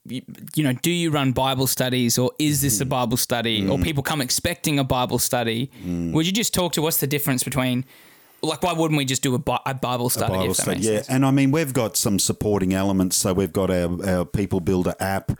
you, 0.05 0.21
you 0.55 0.63
know, 0.63 0.73
do 0.73 0.91
you 0.91 1.11
run 1.11 1.31
Bible 1.31 1.67
studies 1.67 2.17
or 2.17 2.31
is 2.39 2.61
this 2.61 2.81
a 2.81 2.83
hmm. 2.83 2.89
Bible 2.89 3.17
study? 3.17 3.67
Or 3.67 3.77
hmm. 3.77 3.83
people 3.83 4.03
come 4.03 4.21
expecting 4.21 4.79
a 4.79 4.83
Bible 4.83 5.19
study. 5.19 5.71
Would 5.85 6.25
you 6.25 6.33
just 6.33 6.53
talk 6.53 6.73
to 6.73 6.81
what's 6.81 6.97
the 6.97 7.07
difference 7.07 7.43
between? 7.43 7.85
Like, 8.43 8.63
why 8.63 8.73
wouldn't 8.73 8.97
we 8.97 9.05
just 9.05 9.21
do 9.21 9.35
a, 9.35 9.39
Bi- 9.39 9.59
a 9.65 9.73
Bible 9.73 10.09
study? 10.09 10.33
Bible 10.33 10.51
if 10.51 10.57
that 10.57 10.63
study, 10.63 10.79
yeah. 10.81 10.95
sense? 10.97 11.09
And 11.09 11.25
I 11.25 11.31
mean, 11.31 11.51
we've 11.51 11.73
got 11.73 11.95
some 11.95 12.17
supporting 12.19 12.73
elements. 12.73 13.15
So 13.17 13.33
we've 13.33 13.53
got 13.53 13.69
our, 13.69 14.09
our 14.09 14.25
People 14.25 14.59
Builder 14.61 14.95
app, 14.99 15.31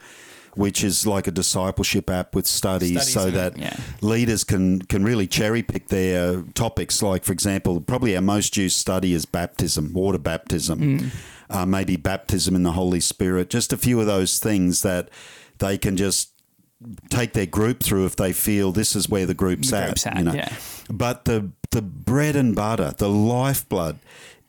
which 0.54 0.84
is 0.84 1.06
like 1.06 1.26
a 1.26 1.30
discipleship 1.32 2.08
app 2.10 2.34
with 2.34 2.46
studies, 2.46 3.08
Studies 3.08 3.12
so 3.12 3.30
that 3.30 3.56
yeah. 3.58 3.76
leaders 4.02 4.44
can, 4.44 4.82
can 4.82 5.02
really 5.02 5.26
cherry 5.26 5.62
pick 5.62 5.88
their 5.88 6.42
topics. 6.54 7.02
Like, 7.02 7.24
for 7.24 7.32
example, 7.32 7.80
probably 7.80 8.14
our 8.14 8.22
most 8.22 8.56
used 8.56 8.76
study 8.76 9.14
is 9.14 9.24
baptism, 9.24 9.92
water 9.94 10.18
baptism, 10.18 10.98
Hmm. 10.98 11.08
uh, 11.50 11.66
maybe 11.66 11.96
baptism 11.96 12.54
in 12.54 12.62
the 12.62 12.72
Holy 12.72 13.00
Spirit, 13.00 13.50
just 13.50 13.72
a 13.72 13.76
few 13.76 13.98
of 14.00 14.06
those 14.06 14.38
things 14.38 14.82
that 14.82 15.08
they 15.58 15.78
can 15.78 15.96
just 15.96 16.31
take 17.10 17.32
their 17.32 17.46
group 17.46 17.82
through 17.82 18.06
if 18.06 18.16
they 18.16 18.32
feel 18.32 18.72
this 18.72 18.94
is 18.96 19.08
where 19.08 19.26
the 19.26 19.34
group's, 19.34 19.70
The 19.70 19.76
at, 19.78 19.84
group's 19.86 20.06
at, 20.06 20.16
you 20.18 20.24
know. 20.24 20.32
yeah. 20.34 20.52
But 20.90 21.24
the 21.24 21.50
the 21.70 21.82
bread 21.82 22.36
and 22.36 22.54
butter, 22.54 22.92
the 22.98 23.08
lifeblood 23.08 23.98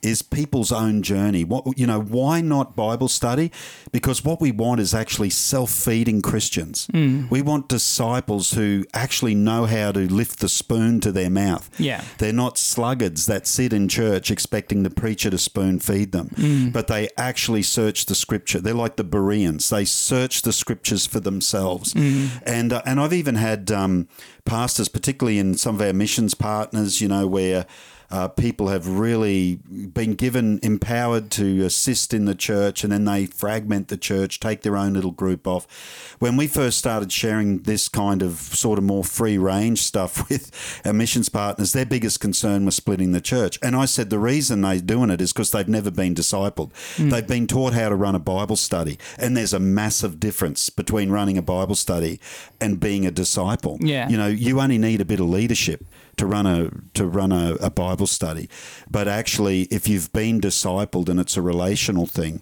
is 0.03 0.21
people's 0.21 0.71
own 0.71 1.01
journey. 1.01 1.43
What 1.43 1.77
you 1.77 1.87
know, 1.87 2.01
why 2.01 2.41
not 2.41 2.75
Bible 2.75 3.07
study? 3.07 3.51
Because 3.91 4.23
what 4.23 4.41
we 4.41 4.51
want 4.51 4.81
is 4.81 4.93
actually 4.93 5.29
self-feeding 5.29 6.21
Christians. 6.21 6.87
Hmm. 6.91 7.27
We 7.29 7.41
want 7.41 7.69
disciples 7.69 8.51
who 8.51 8.85
actually 8.93 9.35
know 9.35 9.65
how 9.65 9.91
to 9.91 10.01
lift 10.11 10.39
the 10.39 10.49
spoon 10.49 10.99
to 11.01 11.11
their 11.11 11.29
mouth. 11.29 11.69
Yeah. 11.79 12.03
They're 12.17 12.33
not 12.33 12.57
sluggards 12.57 13.25
that 13.27 13.47
sit 13.47 13.73
in 13.73 13.87
church 13.87 14.29
expecting 14.29 14.83
the 14.83 14.89
preacher 14.89 15.29
to 15.29 15.37
spoon 15.37 15.79
feed 15.79 16.11
them, 16.11 16.27
Hmm. 16.35 16.69
but 16.69 16.87
they 16.87 17.09
actually 17.17 17.63
search 17.63 18.05
the 18.05 18.15
scripture. 18.15 18.59
They're 18.59 18.73
like 18.73 18.95
the 18.97 19.03
Bereans. 19.03 19.69
They 19.69 19.85
search 19.85 20.41
the 20.41 20.53
scriptures 20.53 21.05
for 21.05 21.19
themselves. 21.19 21.93
Hmm. 21.93 22.27
And 22.45 22.73
uh, 22.73 22.81
and 22.85 22.99
I've 22.99 23.13
even 23.13 23.35
had 23.35 23.71
um, 23.71 24.07
pastors, 24.45 24.89
particularly 24.89 25.39
in 25.39 25.55
some 25.55 25.75
of 25.75 25.81
our 25.81 25.93
missions 25.93 26.33
partners, 26.33 26.99
you 27.01 27.07
know, 27.07 27.25
where 27.27 27.65
uh, 28.13 28.27
people 28.27 28.67
have 28.67 28.87
really 28.87 29.55
been 29.65 30.13
given 30.13 30.59
empowered 30.61 31.31
to 31.31 31.65
assist 31.65 32.13
in 32.13 32.25
the 32.25 32.35
church 32.35 32.83
and 32.83 32.93
then 32.93 33.05
they 33.05 33.25
fragment 33.25 33.87
the 33.87 33.97
church, 33.97 34.39
take 34.39 34.61
their 34.61 34.77
own 34.77 34.93
little 34.93 35.09
group 35.09 35.47
off. 35.47 36.15
When 36.19 36.37
we 36.37 36.45
first 36.45 36.77
started 36.77 37.11
sharing 37.11 37.63
this 37.63 37.89
kind 37.89 38.21
of 38.21 38.33
sort 38.35 38.77
of 38.77 38.83
more 38.83 39.03
free 39.03 39.39
range 39.39 39.81
stuff 39.81 40.29
with 40.29 40.79
our 40.85 40.93
missions 40.93 41.27
partners, 41.27 41.73
their 41.73 41.87
biggest 41.87 42.19
concern 42.19 42.65
was 42.65 42.75
splitting 42.75 43.13
the 43.13 43.21
church. 43.21 43.57
And 43.63 43.75
I 43.75 43.85
said 43.85 44.11
the 44.11 44.19
reason 44.19 44.61
they're 44.61 44.79
doing 44.79 45.09
it 45.09 45.19
is 45.19 45.33
because 45.33 45.49
they've 45.49 45.67
never 45.67 45.89
been 45.89 46.13
discipled. 46.13 46.69
They've 47.09 47.27
been 47.27 47.47
taught 47.47 47.73
how 47.73 47.89
to 47.89 47.95
run 47.95 48.13
a 48.13 48.19
Bible 48.19 48.57
study. 48.57 48.99
And 49.17 49.35
there's 49.35 49.53
a 49.53 49.59
massive 49.59 50.19
difference 50.19 50.69
between 50.69 51.09
running 51.09 51.39
a 51.39 51.41
Bible 51.41 51.73
study 51.73 52.19
and 52.61 52.79
being 52.79 53.07
a 53.07 53.11
disciple. 53.11 53.79
Yeah. 53.81 54.07
You 54.07 54.17
know, 54.17 54.27
you 54.27 54.61
only 54.61 54.77
need 54.77 55.01
a 55.01 55.05
bit 55.05 55.19
of 55.19 55.27
leadership 55.29 55.83
to 56.17 56.25
run 56.25 56.45
a 56.45 56.69
to 56.93 57.05
run 57.07 57.31
a, 57.31 57.53
a 57.55 57.69
Bible 57.69 58.07
study. 58.07 58.49
But 58.89 59.07
actually, 59.07 59.63
if 59.63 59.87
you've 59.87 60.11
been 60.13 60.39
discipled 60.39 61.09
and 61.09 61.19
it's 61.19 61.37
a 61.37 61.41
relational 61.41 62.05
thing, 62.05 62.41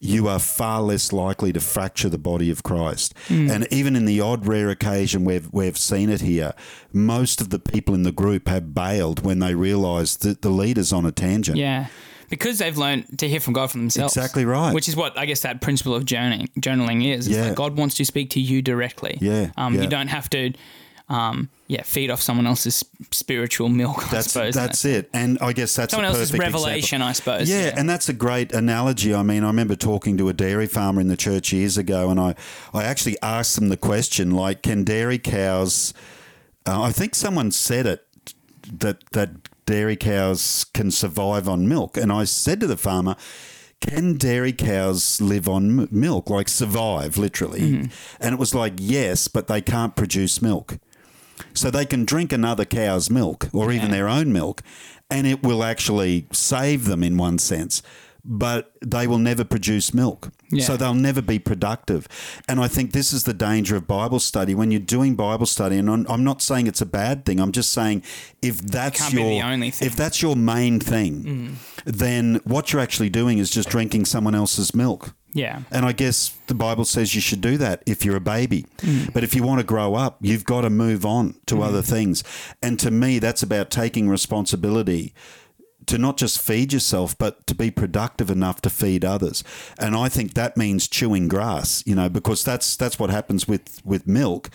you 0.00 0.28
are 0.28 0.38
far 0.38 0.82
less 0.82 1.12
likely 1.12 1.52
to 1.52 1.60
fracture 1.60 2.08
the 2.10 2.18
body 2.18 2.50
of 2.50 2.62
Christ. 2.62 3.14
And 3.28 3.66
even 3.70 3.96
in 3.96 4.04
the 4.04 4.20
odd 4.20 4.46
rare 4.46 4.68
occasion 4.68 5.24
we've 5.24 5.48
we've 5.52 5.78
seen 5.78 6.10
it 6.10 6.20
here, 6.20 6.52
most 6.92 7.40
of 7.40 7.50
the 7.50 7.58
people 7.58 7.94
in 7.94 8.02
the 8.02 8.12
group 8.12 8.48
have 8.48 8.74
bailed 8.74 9.24
when 9.24 9.38
they 9.38 9.54
realise 9.54 10.16
that 10.16 10.42
the 10.42 10.50
leader's 10.50 10.92
on 10.92 11.06
a 11.06 11.12
tangent. 11.12 11.56
Yeah. 11.56 11.86
Because 12.30 12.58
they've 12.58 12.76
learned 12.76 13.18
to 13.18 13.28
hear 13.28 13.38
from 13.38 13.52
God 13.52 13.70
for 13.70 13.76
themselves. 13.78 14.16
Exactly 14.16 14.44
right. 14.44 14.74
Which 14.74 14.88
is 14.88 14.96
what 14.96 15.16
I 15.16 15.26
guess 15.26 15.40
that 15.40 15.60
principle 15.60 15.94
of 15.94 16.04
journaling, 16.04 16.48
journaling 16.58 17.06
is. 17.06 17.28
Yeah. 17.28 17.48
like 17.48 17.54
God 17.54 17.76
wants 17.76 17.94
to 17.96 18.04
speak 18.04 18.30
to 18.30 18.40
you 18.40 18.60
directly. 18.62 19.18
Yeah, 19.20 19.50
Um, 19.56 19.74
yeah. 19.74 19.82
You 19.82 19.88
don't 19.88 20.08
have 20.08 20.28
to, 20.30 20.52
um, 21.08 21.50
yeah, 21.66 21.82
feed 21.82 22.10
off 22.10 22.20
someone 22.22 22.46
else's 22.46 22.84
spiritual 23.10 23.68
milk. 23.68 24.06
I 24.06 24.08
That's 24.10 24.32
suppose. 24.32 24.54
that's 24.54 24.84
it, 24.84 25.10
and 25.12 25.38
I 25.40 25.52
guess 25.52 25.74
that's 25.74 25.92
Someone 25.92 26.06
a 26.06 26.08
else's 26.08 26.30
perfect 26.30 26.44
example. 26.46 26.60
revelation, 26.62 27.02
I 27.02 27.12
suppose. 27.12 27.50
Yeah, 27.50 27.74
and 27.76 27.88
that's 27.88 28.08
a 28.08 28.12
great 28.14 28.52
analogy. 28.52 29.14
I 29.14 29.22
mean, 29.22 29.44
I 29.44 29.48
remember 29.48 29.76
talking 29.76 30.16
to 30.18 30.28
a 30.28 30.32
dairy 30.32 30.66
farmer 30.66 31.00
in 31.00 31.08
the 31.08 31.16
church 31.16 31.52
years 31.52 31.76
ago, 31.76 32.10
and 32.10 32.18
I, 32.18 32.34
I 32.72 32.84
actually 32.84 33.16
asked 33.22 33.54
them 33.56 33.68
the 33.68 33.76
question, 33.76 34.30
like, 34.30 34.62
can 34.62 34.84
dairy 34.84 35.18
cows? 35.18 35.92
Uh, 36.66 36.82
I 36.82 36.92
think 36.92 37.14
someone 37.14 37.50
said 37.50 37.86
it 37.86 38.06
that 38.72 39.04
that 39.12 39.30
dairy 39.66 39.96
cows 39.96 40.64
can 40.72 40.90
survive 40.90 41.48
on 41.48 41.68
milk, 41.68 41.96
and 41.98 42.10
I 42.10 42.24
said 42.24 42.60
to 42.60 42.66
the 42.66 42.76
farmer. 42.78 43.14
Can 43.80 44.16
dairy 44.16 44.54
cows 44.54 45.20
live 45.20 45.46
on 45.46 45.88
milk, 45.90 46.30
like 46.30 46.48
survive 46.48 47.18
literally? 47.18 47.90
And 48.18 48.32
it 48.32 48.38
was 48.38 48.54
like, 48.54 48.72
yes, 48.78 49.28
but 49.28 49.46
they 49.46 49.60
can't 49.60 49.94
produce 49.94 50.40
milk. 50.40 50.78
So 51.52 51.70
they 51.70 51.84
can 51.86 52.04
drink 52.04 52.32
another 52.32 52.64
cow's 52.64 53.10
milk 53.10 53.48
or 53.52 53.72
even 53.72 53.90
their 53.90 54.08
own 54.08 54.32
milk, 54.32 54.62
and 55.10 55.26
it 55.26 55.42
will 55.42 55.62
actually 55.62 56.26
save 56.32 56.86
them 56.86 57.02
in 57.02 57.16
one 57.16 57.38
sense. 57.38 57.82
But 58.26 58.72
they 58.80 59.06
will 59.06 59.18
never 59.18 59.44
produce 59.44 59.92
milk. 59.92 60.32
Yeah. 60.50 60.64
So 60.64 60.76
they'll 60.78 60.94
never 60.94 61.20
be 61.20 61.38
productive. 61.38 62.08
And 62.48 62.58
I 62.58 62.68
think 62.68 62.92
this 62.92 63.12
is 63.12 63.24
the 63.24 63.34
danger 63.34 63.76
of 63.76 63.86
Bible 63.86 64.18
study. 64.18 64.54
When 64.54 64.70
you're 64.70 64.80
doing 64.80 65.14
Bible 65.14 65.44
study, 65.44 65.76
and 65.76 65.90
I'm, 65.90 66.06
I'm 66.08 66.24
not 66.24 66.40
saying 66.40 66.66
it's 66.66 66.80
a 66.80 66.86
bad 66.86 67.26
thing, 67.26 67.38
I'm 67.38 67.52
just 67.52 67.70
saying 67.70 68.02
if 68.40 68.62
that's 68.62 69.12
your 69.12 69.28
the 69.28 69.42
only 69.42 69.70
thing. 69.70 69.86
Mm. 69.86 69.90
if 69.90 69.96
that's 69.96 70.22
your 70.22 70.36
main 70.36 70.80
thing, 70.80 71.58
then 71.84 72.40
what 72.44 72.72
you're 72.72 72.80
actually 72.80 73.10
doing 73.10 73.36
is 73.36 73.50
just 73.50 73.68
drinking 73.68 74.06
someone 74.06 74.34
else's 74.34 74.74
milk. 74.74 75.14
Yeah. 75.34 75.62
And 75.70 75.84
I 75.84 75.92
guess 75.92 76.38
the 76.46 76.54
Bible 76.54 76.84
says 76.84 77.14
you 77.14 77.20
should 77.20 77.40
do 77.40 77.58
that 77.58 77.82
if 77.86 78.04
you're 78.04 78.16
a 78.16 78.20
baby. 78.20 78.66
Mm. 78.78 79.12
But 79.12 79.24
if 79.24 79.34
you 79.34 79.42
want 79.42 79.60
to 79.60 79.66
grow 79.66 79.94
up, 79.94 80.16
you've 80.20 80.44
got 80.44 80.62
to 80.62 80.70
move 80.70 81.04
on 81.04 81.34
to 81.46 81.60
other 81.60 81.82
things. 81.82 82.22
And 82.62 82.78
to 82.78 82.90
me, 82.90 83.18
that's 83.18 83.42
about 83.42 83.70
taking 83.70 84.08
responsibility 84.08 85.12
to 85.86 85.98
not 85.98 86.16
just 86.16 86.40
feed 86.40 86.72
yourself, 86.72 87.18
but 87.18 87.46
to 87.46 87.54
be 87.54 87.70
productive 87.70 88.30
enough 88.30 88.62
to 88.62 88.70
feed 88.70 89.04
others. 89.04 89.44
And 89.78 89.94
I 89.94 90.08
think 90.08 90.34
that 90.34 90.56
means 90.56 90.88
chewing 90.88 91.28
grass, 91.28 91.82
you 91.84 91.94
know, 91.94 92.08
because 92.08 92.44
that's 92.44 92.76
that's 92.76 92.98
what 92.98 93.10
happens 93.10 93.46
with, 93.46 93.82
with 93.84 94.06
milk. 94.06 94.50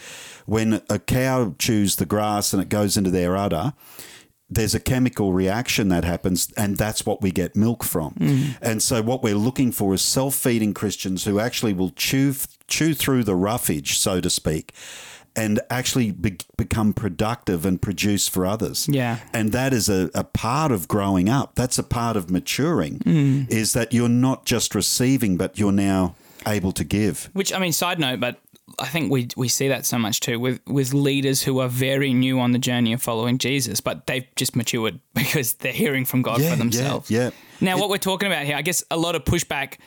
When 0.46 0.82
a 0.90 0.98
cow 0.98 1.56
chews 1.60 1.98
the 1.98 2.06
grass 2.06 2.54
and 2.54 2.62
it 2.62 2.70
goes 2.70 2.98
into 2.98 3.12
their 3.12 3.38
udder, 3.38 3.74
there's 4.50 4.74
a 4.74 4.80
chemical 4.80 5.32
reaction 5.32 5.90
that 5.90 6.04
happens, 6.04 6.52
and 6.58 6.78
that's 6.78 7.06
what 7.06 7.22
we 7.22 7.32
get 7.32 7.56
milk 7.56 7.84
from. 7.84 8.14
Mm-hmm. 8.16 8.52
And 8.64 8.82
so, 8.82 9.02
what 9.02 9.22
we're 9.22 9.36
looking 9.36 9.72
for 9.72 9.94
is 9.94 10.02
self-feeding 10.02 10.74
Christians 10.74 11.26
who 11.26 11.40
actually 11.40 11.74
will 11.74 11.92
chew 11.92 12.34
chew 12.68 12.94
through 12.94 13.24
the 13.24 13.36
roughage, 13.36 13.98
so 13.98 14.22
to 14.22 14.30
speak, 14.30 14.74
and 15.36 15.60
actually 15.70 16.12
be- 16.12 16.38
become 16.58 16.94
productive 16.94 17.66
and 17.66 17.82
produce 17.82 18.28
for 18.28 18.46
others. 18.46 18.88
Yeah. 18.90 19.20
and 19.34 19.52
that 19.52 19.74
is 19.74 19.90
a, 19.90 20.10
a 20.14 20.24
part 20.24 20.72
of 20.72 20.88
growing 20.88 21.30
up. 21.30 21.56
That's 21.56 21.78
a 21.78 21.84
part 21.84 22.18
of 22.18 22.30
maturing. 22.30 23.00
Mm. 23.00 23.50
Is 23.50 23.74
that 23.74 23.94
you're 23.94 24.10
not 24.10 24.46
just 24.46 24.74
receiving, 24.76 25.38
but 25.38 25.60
you're 25.60 25.72
now 25.72 26.16
able 26.48 26.72
to 26.72 26.84
give. 26.84 27.30
Which 27.34 27.54
I 27.54 27.60
mean, 27.60 27.74
side 27.74 28.00
note, 28.00 28.20
but 28.20 28.40
I 28.78 28.88
think 28.88 29.12
we 29.12 29.28
we 29.36 29.48
see 29.48 29.68
that 29.70 29.86
so 29.86 29.98
much 29.98 30.20
too 30.20 30.40
with 30.40 30.60
with 30.68 30.94
leaders 30.94 31.42
who 31.44 31.60
are 31.60 31.68
very 31.70 32.14
new 32.14 32.40
on 32.40 32.52
the 32.52 32.60
journey 32.60 32.94
of 32.94 33.02
following 33.02 33.38
Jesus, 33.38 33.82
but 33.82 34.06
they've 34.08 34.26
just 34.36 34.56
matured 34.56 35.00
because 35.14 35.54
they're 35.54 35.72
hearing 35.72 36.06
from 36.06 36.22
God 36.22 36.42
Yeah, 36.42 36.52
for 36.52 36.56
themselves. 36.58 37.10
yeah. 37.10 37.32
Now, 37.62 37.78
what 37.78 37.90
we're 37.90 37.98
talking 37.98 38.28
about 38.28 38.46
here, 38.46 38.56
I 38.56 38.62
guess, 38.62 38.84
a 38.92 38.98
lot 38.98 39.16
of 39.16 39.24
pushback 39.26 39.78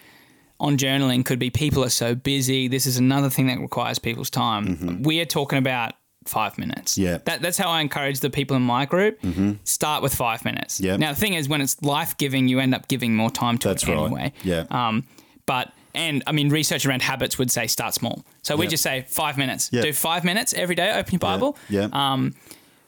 on 0.60 0.76
journaling 0.76 1.24
could 1.24 1.38
be 1.38 1.50
people 1.50 1.82
are 1.84 1.88
so 1.90 2.14
busy. 2.14 2.68
This 2.68 2.86
is 2.86 2.96
another 2.98 3.30
thing 3.30 3.46
that 3.48 3.58
requires 3.58 3.98
people's 3.98 4.30
time. 4.30 5.02
We 5.02 5.20
are 5.20 5.24
talking 5.24 5.58
about 5.58 5.94
five 6.26 6.56
minutes. 6.58 6.92
Mm-hmm. 6.92 7.02
Yeah. 7.02 7.14
Mm-hmm. 7.16 7.24
that, 7.24 7.42
that's 7.42 7.58
how 7.58 7.68
I 7.70 7.80
encourage 7.80 8.20
the 8.20 8.30
people 8.30 8.56
in 8.56 8.62
my 8.62 8.86
group. 8.86 9.18
Start 9.64 10.02
with 10.02 10.14
five 10.14 10.44
minutes. 10.44 10.78
Yeah. 10.80 10.96
Now 10.96 11.12
the 11.12 11.18
thing 11.20 11.34
is, 11.34 11.48
when 11.48 11.60
it's 11.60 11.80
life 11.82 12.16
giving, 12.16 12.46
you 12.48 12.60
end 12.60 12.74
up 12.74 12.86
giving 12.88 13.16
more 13.16 13.30
time 13.30 13.58
to 13.58 13.68
That's 13.68 13.82
it 13.82 13.88
right. 13.88 13.98
anyway. 14.04 14.32
Yeah. 14.44 14.64
Um, 14.70 15.04
but 15.46 15.72
and 15.94 16.22
I 16.26 16.32
mean, 16.32 16.48
research 16.48 16.86
around 16.86 17.02
habits 17.02 17.38
would 17.38 17.50
say 17.50 17.66
start 17.66 17.94
small. 17.94 18.24
So 18.42 18.56
we 18.56 18.66
Yeah. 18.66 18.70
just 18.70 18.82
say 18.82 19.04
five 19.08 19.36
minutes. 19.38 19.70
Yeah. 19.72 19.82
Do 19.82 19.92
five 19.92 20.24
minutes 20.24 20.52
every 20.54 20.74
day. 20.74 20.90
Open 20.92 21.12
your 21.12 21.18
Bible. 21.20 21.56
Yeah. 21.68 21.88
Um, 21.92 22.34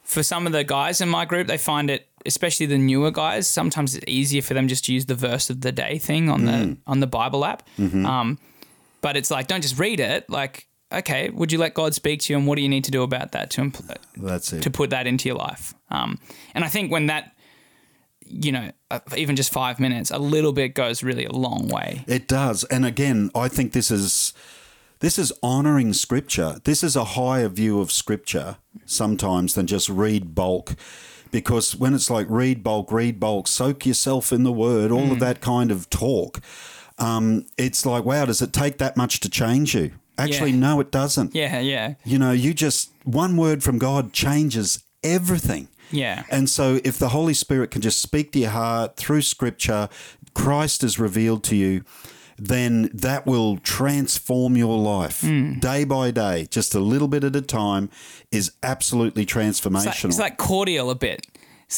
for 0.03 0.23
some 0.23 0.47
of 0.47 0.53
the 0.53 0.65
guys 0.65 1.01
in 1.01 1.09
my 1.09 1.25
group, 1.25 1.47
they 1.47 1.57
find 1.59 1.91
it, 1.91 2.09
especially 2.27 2.67
the 2.67 2.79
newer 2.79 3.11
guys, 3.11 3.49
sometimes 3.49 3.95
it's 3.95 4.05
easier 4.07 4.43
for 4.43 4.53
them 4.55 4.69
just 4.69 4.85
to 4.87 4.93
use 4.93 5.07
the 5.07 5.15
verse 5.15 5.49
of 5.51 5.61
the 5.63 5.73
day 5.73 5.99
thing 5.99 6.29
on 6.29 6.43
Mm. 6.43 6.47
the 6.47 6.77
on 6.87 7.01
the 7.01 7.07
Bible 7.07 7.45
app. 7.45 7.63
Mm-hmm. 7.79 8.05
Um, 8.07 8.39
but 9.01 9.17
it's 9.17 9.31
like, 9.31 9.47
don't 9.47 9.63
just 9.63 9.79
read 9.79 10.01
it. 10.01 10.29
Like, 10.31 10.67
okay, 10.93 11.29
would 11.31 11.53
you 11.53 11.59
let 11.59 11.75
God 11.75 11.95
speak 11.95 12.21
to 12.23 12.33
you, 12.33 12.39
and 12.39 12.47
what 12.47 12.57
do 12.57 12.63
you 12.63 12.69
need 12.69 12.85
to 12.85 12.91
do 12.91 13.03
about 13.03 13.33
that 13.33 13.51
to 13.51 13.63
impl- 13.63 13.97
That's 14.17 14.53
it. 14.53 14.63
to 14.63 14.71
put 14.71 14.91
that 14.91 15.07
into 15.07 15.29
your 15.29 15.37
life? 15.37 15.75
Um, 15.91 16.19
and 16.55 16.65
I 16.65 16.69
think 16.69 16.91
when 16.93 17.07
that, 17.07 17.34
you 18.27 18.53
know, 18.53 18.71
uh, 18.91 19.01
even 19.17 19.37
just 19.37 19.53
five 19.53 19.79
minutes, 19.81 20.11
a 20.11 20.19
little 20.19 20.53
bit 20.53 20.75
goes 20.75 21.03
really 21.03 21.25
a 21.25 21.33
long 21.33 21.69
way. 21.69 22.05
It 22.07 22.27
does. 22.29 22.65
And 22.65 22.85
again, 22.87 23.31
I 23.35 23.49
think 23.49 23.73
this 23.73 23.91
is 23.91 24.33
This 25.01 25.19
is 25.19 25.33
honoring 25.43 25.93
Scripture. 25.93 26.61
This 26.65 26.83
is 26.83 26.97
a 26.97 27.05
higher 27.05 27.49
view 27.49 27.81
of 27.81 27.93
Scripture 27.93 28.57
sometimes 28.87 29.55
than 29.55 29.67
just 29.67 29.89
read 29.89 30.35
bulk. 30.35 30.75
Because 31.31 31.75
when 31.77 31.95
it's 31.95 32.09
like 32.11 32.27
read 32.31 32.63
bulk, 32.63 32.93
read 32.93 33.19
bulk, 33.19 33.49
soak 33.49 33.85
yourself 33.85 34.33
in 34.33 34.45
the 34.45 34.53
word, 34.53 34.93
all 34.93 35.11
of 35.13 35.19
that 35.19 35.41
kind 35.41 35.71
of 35.73 35.91
talk, 35.91 36.41
um, 36.99 37.45
it's 37.59 37.85
like, 37.85 38.05
wow, 38.05 38.25
does 38.25 38.41
it 38.41 38.53
take 38.53 38.79
that 38.79 38.97
much 38.97 39.19
to 39.21 39.29
change 39.29 39.75
you? 39.75 39.91
Actually, 40.17 40.53
Yeah. 40.53 40.59
no, 40.59 40.81
it 40.81 40.93
doesn't. 40.93 41.35
Yeah, 41.35 41.59
yeah, 41.59 41.95
You 42.05 42.19
know, 42.21 42.31
you 42.31 42.55
just, 42.55 42.91
one 43.03 43.37
word 43.37 43.65
from 43.65 43.79
God 43.79 44.13
changes 44.13 44.79
everything. 45.03 45.67
Yeah. 45.95 46.25
And 46.31 46.49
so, 46.51 46.81
if 46.85 46.99
the 46.99 47.09
Holy 47.11 47.35
Spirit 47.35 47.71
can 47.71 47.81
just 47.83 48.01
speak 48.01 48.33
to 48.33 48.39
your 48.39 48.51
heart 48.51 48.97
through 48.97 49.23
Scripture, 49.23 49.89
Christ 50.35 50.83
is 50.85 50.99
revealed 50.99 51.45
to 51.45 51.57
you, 51.57 51.83
then 52.37 52.91
that 52.93 53.27
will 53.27 53.59
transform 53.59 54.57
your 54.57 54.77
life 54.77 55.21
Hmm. 55.21 55.61
day 55.61 55.85
by 55.85 56.11
day, 56.11 56.49
just 56.51 56.75
a 56.75 56.81
little 56.81 57.07
bit 57.07 57.23
at 57.23 57.37
a 57.37 57.41
time, 57.41 57.89
is 58.33 58.51
absolutely 58.63 59.23
It's 59.23 59.35
like, 59.37 59.45
transformational. 59.47 60.05
it's 60.07 60.19
like 60.19 60.37
cordial 60.37 60.91
a 60.91 60.97
bit. 60.97 61.25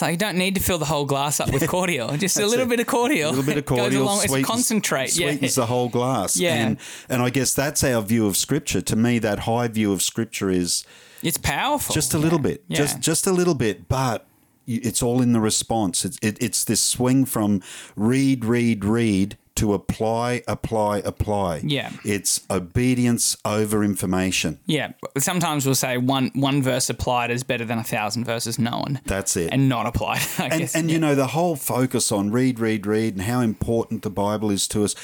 Like 0.03 0.13
you 0.13 0.17
don't 0.17 0.37
need 0.37 0.55
to 0.57 0.61
fill 0.63 0.79
the 0.79 0.85
whole 0.85 1.05
glass 1.05 1.41
up 1.41 1.53
with 1.53 1.67
cordial. 1.69 2.17
Just 2.17 2.39
a 2.39 2.47
little 2.47 2.67
it. 2.67 2.69
bit 2.69 2.81
of 2.81 2.87
cordial. 2.87 3.31
a 3.31 3.33
little 3.33 3.45
bit 3.45 3.59
of 3.59 3.65
goes 3.67 3.79
cordial, 3.79 4.03
along. 4.03 4.21
It's 4.25 4.47
concentrate. 4.47 5.09
sweetens 5.11 5.57
yeah. 5.57 5.63
the 5.63 5.67
whole 5.67 5.89
glass. 5.89 6.37
Yeah. 6.37 6.55
and 6.55 6.79
and 7.09 7.23
I 7.23 7.31
guess 7.31 7.55
that's 7.55 7.83
our 7.85 8.03
view 8.03 8.27
of 8.27 8.37
Scripture. 8.37 8.81
To 8.81 8.97
me, 8.97 9.19
that 9.21 9.41
high 9.41 9.69
view 9.69 9.93
of 9.93 10.03
Scripture 10.03 10.51
is 10.51 10.85
It's 11.23 11.39
powerful. 11.39 11.95
just 11.95 12.15
a 12.15 12.19
little 12.19 12.39
bit, 12.39 12.65
Yeah. 12.69 12.79
just 12.79 13.01
just 13.01 13.27
a 13.27 13.33
little 13.33 13.55
bit, 13.55 13.89
but 13.89 14.27
it's 14.67 15.03
all 15.03 15.23
in 15.23 15.33
the 15.33 15.41
response. 15.41 16.05
It's 16.05 16.19
it, 16.23 16.37
it's 16.41 16.65
this 16.65 16.81
swing 16.81 17.25
from 17.25 17.63
read, 17.95 18.45
read, 18.45 18.85
read 18.85 19.37
to 19.57 19.73
apply, 19.73 20.43
apply, 20.47 20.99
apply. 20.99 21.63
Yeah. 21.65 21.91
it's 22.05 22.45
obedience 22.51 23.37
over 23.45 23.83
information. 23.83 24.61
Yeah, 24.67 24.93
sometimes 25.19 25.65
we'll 25.65 25.75
say 25.75 25.97
one 25.99 26.31
one 26.35 26.63
verse 26.63 26.91
applied 26.91 27.31
is 27.31 27.43
better 27.43 27.65
than 27.65 27.79
a 27.79 27.85
thousand 27.85 28.25
verses 28.25 28.59
known. 28.59 29.01
That's 29.07 29.37
it. 29.37 29.51
and 29.53 29.69
not 29.69 29.87
applied. 29.87 30.21
I 30.39 30.49
and 30.49 30.61
guess. 30.61 30.75
and 30.75 30.91
you 30.91 30.99
know 30.99 31.15
the 31.15 31.29
whole 31.29 31.57
focus 31.57 32.13
on 32.13 32.31
read, 32.31 32.61
read, 32.61 32.87
read, 32.87 33.15
and 33.15 33.23
how 33.23 33.41
important 33.41 34.03
the 34.03 34.11
Bible 34.11 34.51
is 34.51 34.69
to 34.69 34.85
us. 34.85 34.95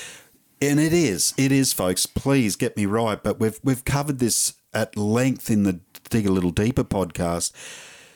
And 0.61 0.79
it 0.79 0.93
is, 0.93 1.35
it 1.37 1.51
is, 1.51 1.73
folks. 1.73 2.07
Please 2.07 2.55
get 2.55 2.77
me 2.77 2.87
right, 2.87 3.21
but 3.21 3.41
we've 3.41 3.59
we've 3.65 3.85
covered 3.85 4.19
this 4.19 4.55
at 4.75 4.97
length 4.97 5.51
in 5.51 5.65
the 5.65 5.81
Dig 6.11 6.27
a 6.27 6.31
Little 6.31 6.51
Deeper 6.51 6.85
podcast. 6.85 7.53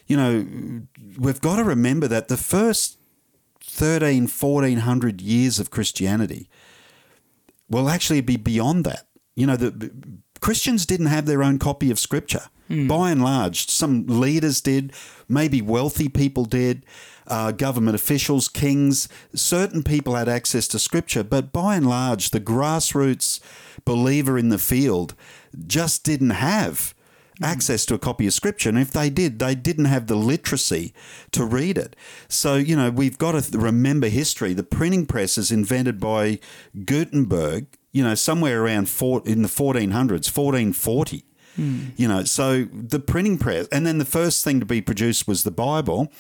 You 0.07 0.17
know, 0.17 0.47
we've 1.19 1.41
got 1.41 1.57
to 1.57 1.65
remember 1.65 2.07
that 2.09 2.29
the 2.29 2.37
first 2.37 2.99
13, 3.63 4.29
1400 4.29 5.21
years 5.21 5.59
of 5.59 5.71
Christianity 5.71 6.49
will 7.69 7.89
actually 7.89 8.21
be 8.21 8.37
beyond 8.37 8.85
that. 8.85 9.07
You 9.35 9.47
know, 9.47 9.57
the 9.57 9.91
Christians 10.41 10.87
didn't 10.87 11.07
have 11.07 11.27
their 11.27 11.43
own 11.43 11.59
copy 11.59 11.91
of 11.91 11.99
Scripture. 11.99 12.45
By 12.89 13.13
and 13.13 13.23
large, 13.23 13.69
some 13.69 14.07
leaders 14.09 14.61
did, 14.61 14.93
maybe 15.29 15.63
wealthy 15.63 16.09
people 16.09 16.45
did, 16.47 16.85
uh, 17.29 17.53
government 17.53 17.95
officials, 17.95 18.49
kings, 18.49 19.09
certain 19.35 19.85
people 19.85 20.17
had 20.17 20.29
access 20.29 20.67
to 20.69 20.81
Scripture, 20.81 21.23
but 21.23 21.53
by 21.53 21.77
and 21.77 21.87
large, 21.87 22.31
the 22.31 22.41
grassroots 22.41 23.39
believer 23.85 24.37
in 24.37 24.49
the 24.49 24.59
field 24.59 25.15
just 25.67 26.03
didn't 26.03 26.31
have 26.31 26.93
Mm. 27.41 27.47
access 27.47 27.85
to 27.87 27.95
a 27.95 27.99
copy 27.99 28.27
of 28.27 28.33
scripture 28.33 28.71
and 28.71 28.79
if 28.79 28.91
they 28.93 29.11
did 29.11 29.39
they 29.39 29.55
didn't 29.55 29.85
have 29.87 30.07
the 30.07 30.17
literacy 30.17 30.95
to 31.33 31.45
read 31.45 31.77
it. 31.77 31.95
So 32.29 32.55
you 32.57 32.77
know 32.77 32.91
we've 32.91 33.19
got 33.19 33.33
to 33.33 33.59
remember 33.59 34.09
history. 34.09 34.55
The 34.55 34.63
printing 34.63 35.05
press 35.07 35.37
is 35.37 35.53
invented 35.53 36.01
by 36.01 36.39
gutenberg 36.85 37.67
you 37.93 38.05
know 38.05 38.15
somewhere 38.15 38.63
around 38.63 38.89
four, 38.89 39.23
in 39.25 39.41
the 39.43 39.49
1400s 39.49 40.29
1440 40.37 41.25
mm. 41.59 41.91
you 41.97 42.07
know 42.07 42.25
so 42.25 42.65
the 42.65 42.99
printing 42.99 43.39
press 43.39 43.67
and 43.69 43.87
then 43.87 43.97
the 43.99 44.05
first 44.05 44.45
thing 44.45 44.61
to 44.61 44.67
be 44.67 44.83
produced 44.83 45.27
was 45.27 45.45
the 45.45 45.51
bible 45.51 46.13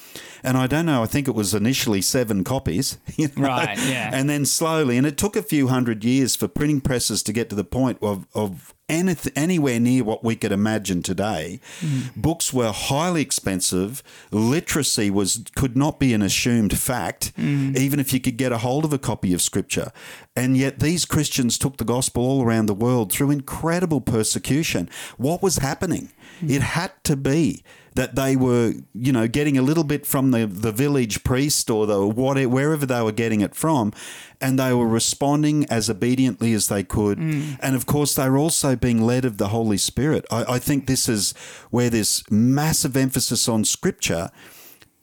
and 0.42 0.56
i 0.56 0.66
don't 0.66 0.86
know 0.86 1.02
i 1.02 1.06
think 1.06 1.28
it 1.28 1.34
was 1.34 1.52
initially 1.54 2.00
seven 2.00 2.44
copies 2.44 2.96
you 3.16 3.28
know, 3.36 3.48
Right, 3.48 3.78
yeah. 3.86 4.10
and 4.12 4.30
then 4.30 4.46
slowly 4.46 4.96
and 4.96 5.06
it 5.06 5.18
took 5.18 5.36
a 5.36 5.42
few 5.42 5.68
hundred 5.68 6.02
years 6.02 6.34
for 6.34 6.48
printing 6.48 6.80
presses 6.80 7.22
to 7.24 7.32
get 7.32 7.50
to 7.50 7.56
the 7.56 7.64
point 7.64 7.98
of, 8.00 8.26
of 8.34 8.74
anyth- 8.88 9.32
anywhere 9.34 9.80
near 9.80 10.04
what 10.04 10.22
we 10.22 10.36
could 10.36 10.52
imagine 10.52 11.02
today. 11.02 11.60
Mm. 11.80 12.14
Books 12.16 12.52
were 12.52 12.72
highly 12.72 13.22
expensive. 13.22 14.02
Literacy 14.30 15.10
was 15.10 15.44
could 15.54 15.76
not 15.76 15.98
be 15.98 16.14
an 16.14 16.22
assumed 16.22 16.76
fact 16.78 17.32
mm. 17.36 17.76
even 17.76 17.98
if 17.98 18.12
you 18.12 18.20
could 18.20 18.36
get 18.36 18.52
a 18.52 18.58
hold 18.58 18.84
of 18.84 18.92
a 18.92 18.98
copy 18.98 19.32
of 19.32 19.42
scripture. 19.42 19.90
And 20.34 20.56
yet 20.56 20.80
these 20.80 21.04
christians 21.04 21.58
took 21.58 21.78
the 21.78 21.84
gospel 21.84 22.22
all 22.22 22.42
around 22.42 22.66
the 22.66 22.74
world 22.74 23.12
through 23.12 23.30
incredible 23.30 24.00
persecution. 24.00 24.88
What 25.16 25.42
was 25.42 25.56
happening? 25.58 26.10
Mm. 26.40 26.50
It 26.50 26.62
had 26.62 26.92
to 27.04 27.16
be 27.16 27.62
that 27.96 28.14
they 28.14 28.36
were, 28.36 28.74
you 28.94 29.10
know, 29.10 29.26
getting 29.26 29.56
a 29.58 29.62
little 29.62 29.82
bit 29.82 30.06
from 30.06 30.30
the, 30.30 30.46
the 30.46 30.70
village 30.70 31.24
priest 31.24 31.70
or 31.70 31.86
the 31.86 32.06
whatever, 32.06 32.48
wherever 32.48 32.86
they 32.86 33.02
were 33.02 33.10
getting 33.12 33.40
it 33.40 33.54
from, 33.54 33.92
and 34.40 34.58
they 34.58 34.72
were 34.72 34.86
responding 34.86 35.64
as 35.66 35.88
obediently 35.90 36.52
as 36.52 36.68
they 36.68 36.84
could. 36.84 37.18
Mm. 37.18 37.58
And 37.60 37.74
of 37.74 37.86
course, 37.86 38.14
they 38.14 38.28
were 38.28 38.38
also 38.38 38.76
being 38.76 39.00
led 39.00 39.24
of 39.24 39.38
the 39.38 39.48
Holy 39.48 39.78
Spirit. 39.78 40.26
I, 40.30 40.44
I 40.54 40.58
think 40.58 40.86
this 40.86 41.08
is 41.08 41.32
where 41.70 41.90
this 41.90 42.22
massive 42.30 42.96
emphasis 42.96 43.48
on 43.48 43.64
Scripture 43.64 44.30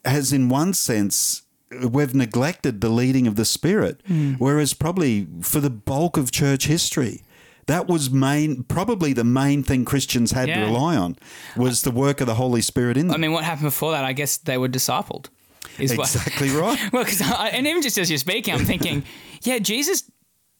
has, 0.05 0.31
in 0.31 0.47
one 0.47 0.73
sense, 0.73 1.41
we've 1.91 2.13
neglected 2.13 2.81
the 2.81 2.89
leading 2.89 3.25
of 3.25 3.35
the 3.35 3.45
Spirit, 3.45 4.01
mm. 4.07 4.37
whereas 4.37 4.75
probably 4.75 5.27
for 5.41 5.59
the 5.59 5.71
bulk 5.71 6.15
of 6.15 6.31
church 6.31 6.67
history. 6.67 7.23
That 7.67 7.87
was 7.87 8.09
main, 8.09 8.63
probably 8.63 9.13
the 9.13 9.23
main 9.23 9.63
thing 9.63 9.85
Christians 9.85 10.31
had 10.31 10.49
Yeah. 10.49 10.59
to 10.61 10.65
rely 10.65 10.95
on 10.97 11.17
was 11.55 11.81
the 11.83 11.91
work 11.91 12.21
of 12.21 12.27
the 12.27 12.35
Holy 12.35 12.61
Spirit 12.61 12.97
in 12.97 13.07
them. 13.07 13.15
I 13.15 13.17
mean, 13.17 13.31
what 13.31 13.43
happened 13.43 13.67
before 13.67 13.91
that? 13.93 14.03
I 14.03 14.13
guess 14.13 14.37
they 14.37 14.57
were 14.57 14.67
discipled. 14.69 15.27
Is 15.79 15.95
what- 15.97 16.13
exactly 16.13 16.49
right. 16.49 16.77
well, 16.93 17.03
because 17.03 17.21
and 17.21 17.65
even 17.65 17.81
just 17.81 17.97
as 17.97 18.09
you're 18.09 18.19
speaking, 18.19 18.53
I'm 18.53 18.65
thinking, 18.65 19.03
yeah, 19.43 19.59
Jesus, 19.59 20.03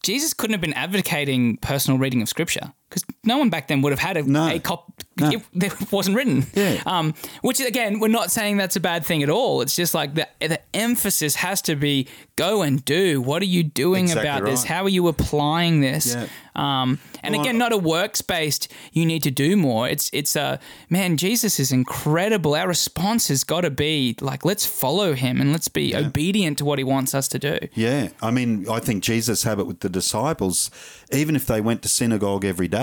Jesus 0.03 0.33
couldn't 0.33 0.53
have 0.53 0.61
been 0.61 0.73
advocating 0.73 1.57
personal 1.57 1.99
reading 1.99 2.21
of 2.21 2.29
Scripture 2.29 2.73
because 2.93 3.03
no 3.23 3.37
one 3.37 3.49
back 3.49 3.67
then 3.67 3.81
would 3.81 3.91
have 3.91 3.99
had 3.99 4.17
a, 4.17 4.23
No. 4.23 4.47
a 4.47 4.59
cop. 4.59 4.91
No. 5.19 5.29
It, 5.29 5.43
it 5.53 5.91
wasn't 5.91 6.15
written. 6.15 6.45
Yeah. 6.55 6.81
Um, 6.87 7.13
which 7.41 7.59
again, 7.59 7.99
we're 7.99 8.07
not 8.07 8.31
saying 8.31 8.57
that's 8.57 8.75
a 8.75 8.79
bad 8.79 9.05
thing 9.05 9.21
at 9.23 9.29
all. 9.29 9.61
It's 9.61 9.75
just 9.75 9.93
like 9.93 10.15
the 10.15 10.27
the 10.39 10.59
emphasis 10.75 11.35
has 11.35 11.61
to 11.63 11.75
be 11.75 12.07
go 12.35 12.63
and 12.63 12.83
do. 12.83 13.21
What 13.21 13.41
are 13.43 13.45
you 13.57 13.63
doing 13.63 14.05
Exactly 14.05 14.27
about 14.29 14.45
this? 14.45 14.63
How 14.63 14.83
are 14.83 14.89
you 14.89 15.07
applying 15.07 15.81
this? 15.81 16.15
Yeah. 16.15 16.27
Um, 16.55 16.99
and 17.23 17.33
Well, 17.33 17.41
again, 17.41 17.57
not 17.57 17.71
a 17.73 17.77
works 17.77 18.21
based. 18.21 18.71
You 18.91 19.05
need 19.05 19.21
to 19.23 19.31
do 19.31 19.55
more. 19.55 19.87
It's 19.87 20.09
it's 20.13 20.35
a 20.35 20.59
man. 20.89 21.17
Jesus 21.17 21.59
is 21.59 21.71
incredible. 21.71 22.55
Our 22.55 22.67
response 22.67 23.27
has 23.27 23.43
got 23.43 23.61
to 23.61 23.69
be 23.71 24.15
like, 24.19 24.43
let's 24.45 24.65
follow 24.65 25.13
him 25.13 25.41
and 25.41 25.51
let's 25.51 25.67
be 25.67 25.95
obedient 25.95 26.57
to 26.59 26.65
what 26.65 26.77
he 26.79 26.83
wants 26.83 27.13
us 27.13 27.27
to 27.29 27.39
do. 27.39 27.57
Yeah, 27.75 28.09
I 28.21 28.31
mean, 28.31 28.67
I 28.69 28.79
think 28.79 29.03
Jesus 29.03 29.43
had 29.43 29.59
it 29.59 29.67
with 29.67 29.79
the 29.81 29.89
disciples. 29.89 30.71
Even 31.11 31.35
if 31.35 31.45
they 31.45 31.61
went 31.61 31.81
to 31.83 31.89
synagogue 31.89 32.43
every 32.45 32.67
day, 32.67 32.82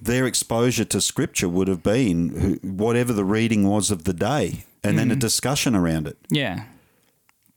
their 0.00 0.26
exposure 0.26 0.84
to 0.84 1.00
Scripture 1.00 1.48
would 1.48 1.68
have 1.68 1.82
been 1.82 2.58
whatever 2.62 3.12
the 3.12 3.24
reading 3.24 3.68
was 3.68 3.90
of 3.90 4.02
the 4.04 4.12
day, 4.12 4.64
and 4.82 4.98
then 4.98 5.10
a 5.10 5.16
discussion 5.16 5.76
around 5.76 6.06
it. 6.08 6.18
Yeah, 6.28 6.64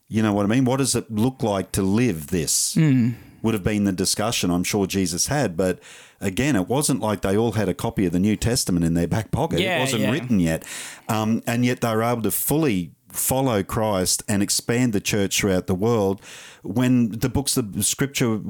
You 0.08 0.22
know 0.22 0.32
what 0.32 0.44
I 0.46 0.48
mean? 0.48 0.64
What 0.64 0.76
does 0.76 0.94
it 0.94 1.10
look 1.10 1.42
like 1.42 1.72
to 1.72 1.82
live 1.82 2.28
this? 2.28 2.74
Hmm. 2.74 3.10
Would 3.42 3.54
have 3.54 3.64
been 3.64 3.84
the 3.84 3.92
discussion 3.92 4.50
I'm 4.50 4.64
sure 4.64 4.86
Jesus 4.86 5.26
had, 5.28 5.56
but 5.56 5.78
again, 6.20 6.56
it 6.56 6.68
wasn't 6.68 7.00
like 7.00 7.20
they 7.20 7.36
all 7.36 7.52
had 7.52 7.68
a 7.68 7.74
copy 7.74 8.06
of 8.06 8.12
the 8.12 8.18
New 8.18 8.36
Testament 8.36 8.84
in 8.84 8.94
their 8.94 9.06
back 9.06 9.30
pocket. 9.30 9.60
Yeah, 9.60 9.76
it 9.76 9.80
wasn't 9.80 10.02
yeah. 10.02 10.10
written 10.10 10.40
yet, 10.40 10.64
um, 11.08 11.42
and 11.46 11.64
yet 11.64 11.80
they 11.80 11.94
were 11.94 12.02
able 12.02 12.22
to 12.22 12.30
fully 12.30 12.92
follow 13.16 13.62
Christ 13.62 14.22
and 14.28 14.42
expand 14.42 14.92
the 14.92 15.00
church 15.00 15.40
throughout 15.40 15.66
the 15.66 15.74
world. 15.74 16.20
When 16.62 17.10
the 17.10 17.28
books 17.28 17.56
of 17.56 17.84
Scripture 17.84 18.40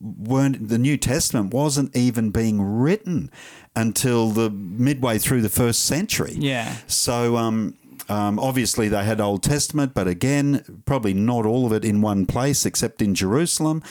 weren't, 0.00 0.68
the 0.68 0.78
New 0.78 0.96
Testament 0.96 1.52
wasn't 1.54 1.94
even 1.96 2.30
being 2.30 2.60
written 2.62 3.30
until 3.74 4.28
the 4.30 4.50
midway 4.50 5.18
through 5.18 5.42
the 5.42 5.48
first 5.48 5.84
century. 5.84 6.34
Yeah. 6.38 6.76
So 6.86 7.36
um, 7.36 7.76
um, 8.08 8.38
obviously 8.38 8.88
they 8.88 9.04
had 9.04 9.20
Old 9.20 9.42
Testament, 9.42 9.94
but 9.94 10.06
again, 10.06 10.82
probably 10.84 11.14
not 11.14 11.46
all 11.46 11.66
of 11.66 11.72
it 11.72 11.84
in 11.84 12.02
one 12.02 12.26
place 12.26 12.66
except 12.66 13.00
in 13.00 13.14
Jerusalem. 13.14 13.82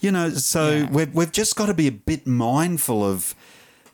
You 0.00 0.10
know, 0.12 0.30
so 0.30 0.70
Yeah. 0.70 0.90
we've, 0.90 1.14
we've 1.14 1.32
just 1.32 1.56
got 1.56 1.66
to 1.66 1.74
be 1.74 1.86
a 1.86 1.92
bit 1.92 2.26
mindful 2.26 3.04
of 3.04 3.34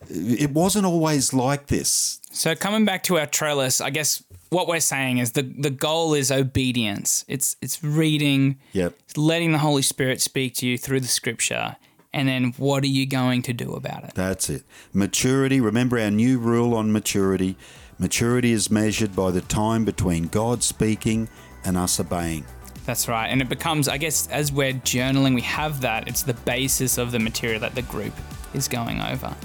it 0.07 0.51
wasn't 0.51 0.85
always 0.85 1.33
like 1.33 1.67
this. 1.67 2.19
So 2.31 2.55
coming 2.55 2.85
back 2.85 3.03
to 3.03 3.17
our 3.19 3.25
trellis, 3.25 3.81
I 3.81 3.89
guess 3.89 4.23
what 4.49 4.67
we're 4.67 4.79
saying 4.79 5.17
is 5.19 5.33
the 5.33 5.43
the 5.43 5.69
goal 5.69 6.13
is 6.13 6.31
obedience. 6.31 7.25
It's 7.27 7.55
it's 7.61 7.83
reading, 7.83 8.57
Yep. 8.73 8.95
it's 9.05 9.17
letting 9.17 9.51
the 9.51 9.57
Holy 9.59 9.81
Spirit 9.81 10.21
speak 10.21 10.55
to 10.55 10.67
you 10.67 10.77
through 10.77 11.01
the 11.01 11.07
Scripture, 11.07 11.75
and 12.13 12.27
then 12.27 12.53
what 12.57 12.83
are 12.83 12.87
you 12.87 13.05
going 13.05 13.41
to 13.43 13.53
do 13.53 13.73
about 13.73 14.03
it? 14.05 14.11
That's 14.15 14.49
it. 14.49 14.63
Maturity, 14.93 15.59
remember 15.59 15.99
our 15.99 16.11
new 16.11 16.39
rule 16.39 16.73
on 16.75 16.91
maturity. 16.91 17.57
Maturity 17.97 18.53
is 18.53 18.71
measured 18.71 19.15
by 19.15 19.29
the 19.31 19.41
time 19.41 19.83
between 19.83 20.27
God 20.27 20.63
speaking 20.63 21.27
and 21.65 21.75
us 21.77 21.99
obeying. 21.99 22.45
That's 22.85 23.07
right, 23.07 23.27
and 23.27 23.41
it 23.41 23.49
becomes, 23.49 23.87
I 23.87 23.97
guess, 23.97 24.27
as 24.29 24.51
we're 24.51 24.73
journaling, 24.73 25.35
we 25.35 25.41
have 25.41 25.81
that. 25.81 26.07
It's 26.07 26.23
the 26.23 26.33
basis 26.33 26.97
of 26.97 27.11
the 27.11 27.19
material 27.19 27.59
that 27.59 27.75
the 27.75 27.81
group 27.83 28.13
is 28.55 28.67
going 28.67 28.99
over. 29.01 29.35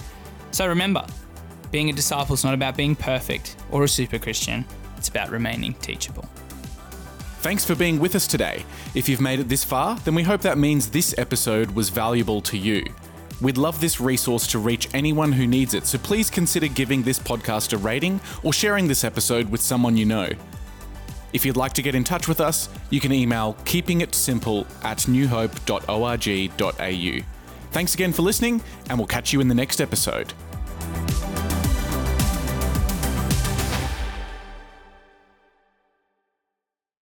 So 0.54 0.68
remember, 0.68 1.04
being 1.72 1.90
a 1.90 1.92
disciple 1.92 2.32
is 2.32 2.44
not 2.44 2.54
about 2.54 2.76
being 2.76 2.94
perfect 2.94 3.56
or 3.72 3.82
a 3.82 3.88
super 3.88 4.20
Christian, 4.20 4.64
it's 4.96 5.08
about 5.08 5.30
remaining 5.30 5.74
teachable. 5.74 6.28
Thanks 7.40 7.64
for 7.64 7.74
being 7.74 7.98
with 7.98 8.14
us 8.14 8.28
today. 8.28 8.64
If 8.94 9.08
you've 9.08 9.20
made 9.20 9.40
it 9.40 9.48
this 9.48 9.64
far, 9.64 9.98
then 10.04 10.14
we 10.14 10.22
hope 10.22 10.42
that 10.42 10.56
means 10.56 10.88
this 10.88 11.12
episode 11.18 11.72
was 11.72 11.88
valuable 11.88 12.40
to 12.42 12.56
you. 12.56 12.84
We'd 13.40 13.58
love 13.58 13.80
this 13.80 14.00
resource 14.00 14.46
to 14.46 14.60
reach 14.60 14.88
anyone 14.94 15.32
who 15.32 15.48
needs 15.48 15.74
it, 15.74 15.86
so 15.86 15.98
please 15.98 16.30
consider 16.30 16.68
giving 16.68 17.02
this 17.02 17.18
podcast 17.18 17.72
a 17.72 17.76
rating 17.76 18.20
or 18.44 18.52
sharing 18.52 18.86
this 18.86 19.02
episode 19.02 19.50
with 19.50 19.60
someone 19.60 19.96
you 19.96 20.04
know. 20.04 20.28
If 21.32 21.44
you'd 21.44 21.56
like 21.56 21.72
to 21.72 21.82
get 21.82 21.96
in 21.96 22.04
touch 22.04 22.28
with 22.28 22.40
us, 22.40 22.68
you 22.90 23.00
can 23.00 23.12
email 23.12 23.54
keepingitsimple 23.64 24.84
at 24.84 24.98
newhope.org.au. 24.98 25.64
Thanks 27.74 27.94
again 27.94 28.12
for 28.12 28.22
listening, 28.22 28.62
and 28.88 28.96
we'll 28.96 29.08
catch 29.08 29.32
you 29.32 29.40
in 29.40 29.48
the 29.48 29.54
next 29.54 29.80
episode. 29.80 30.32
Thank 30.94 31.28
you. 31.28 31.33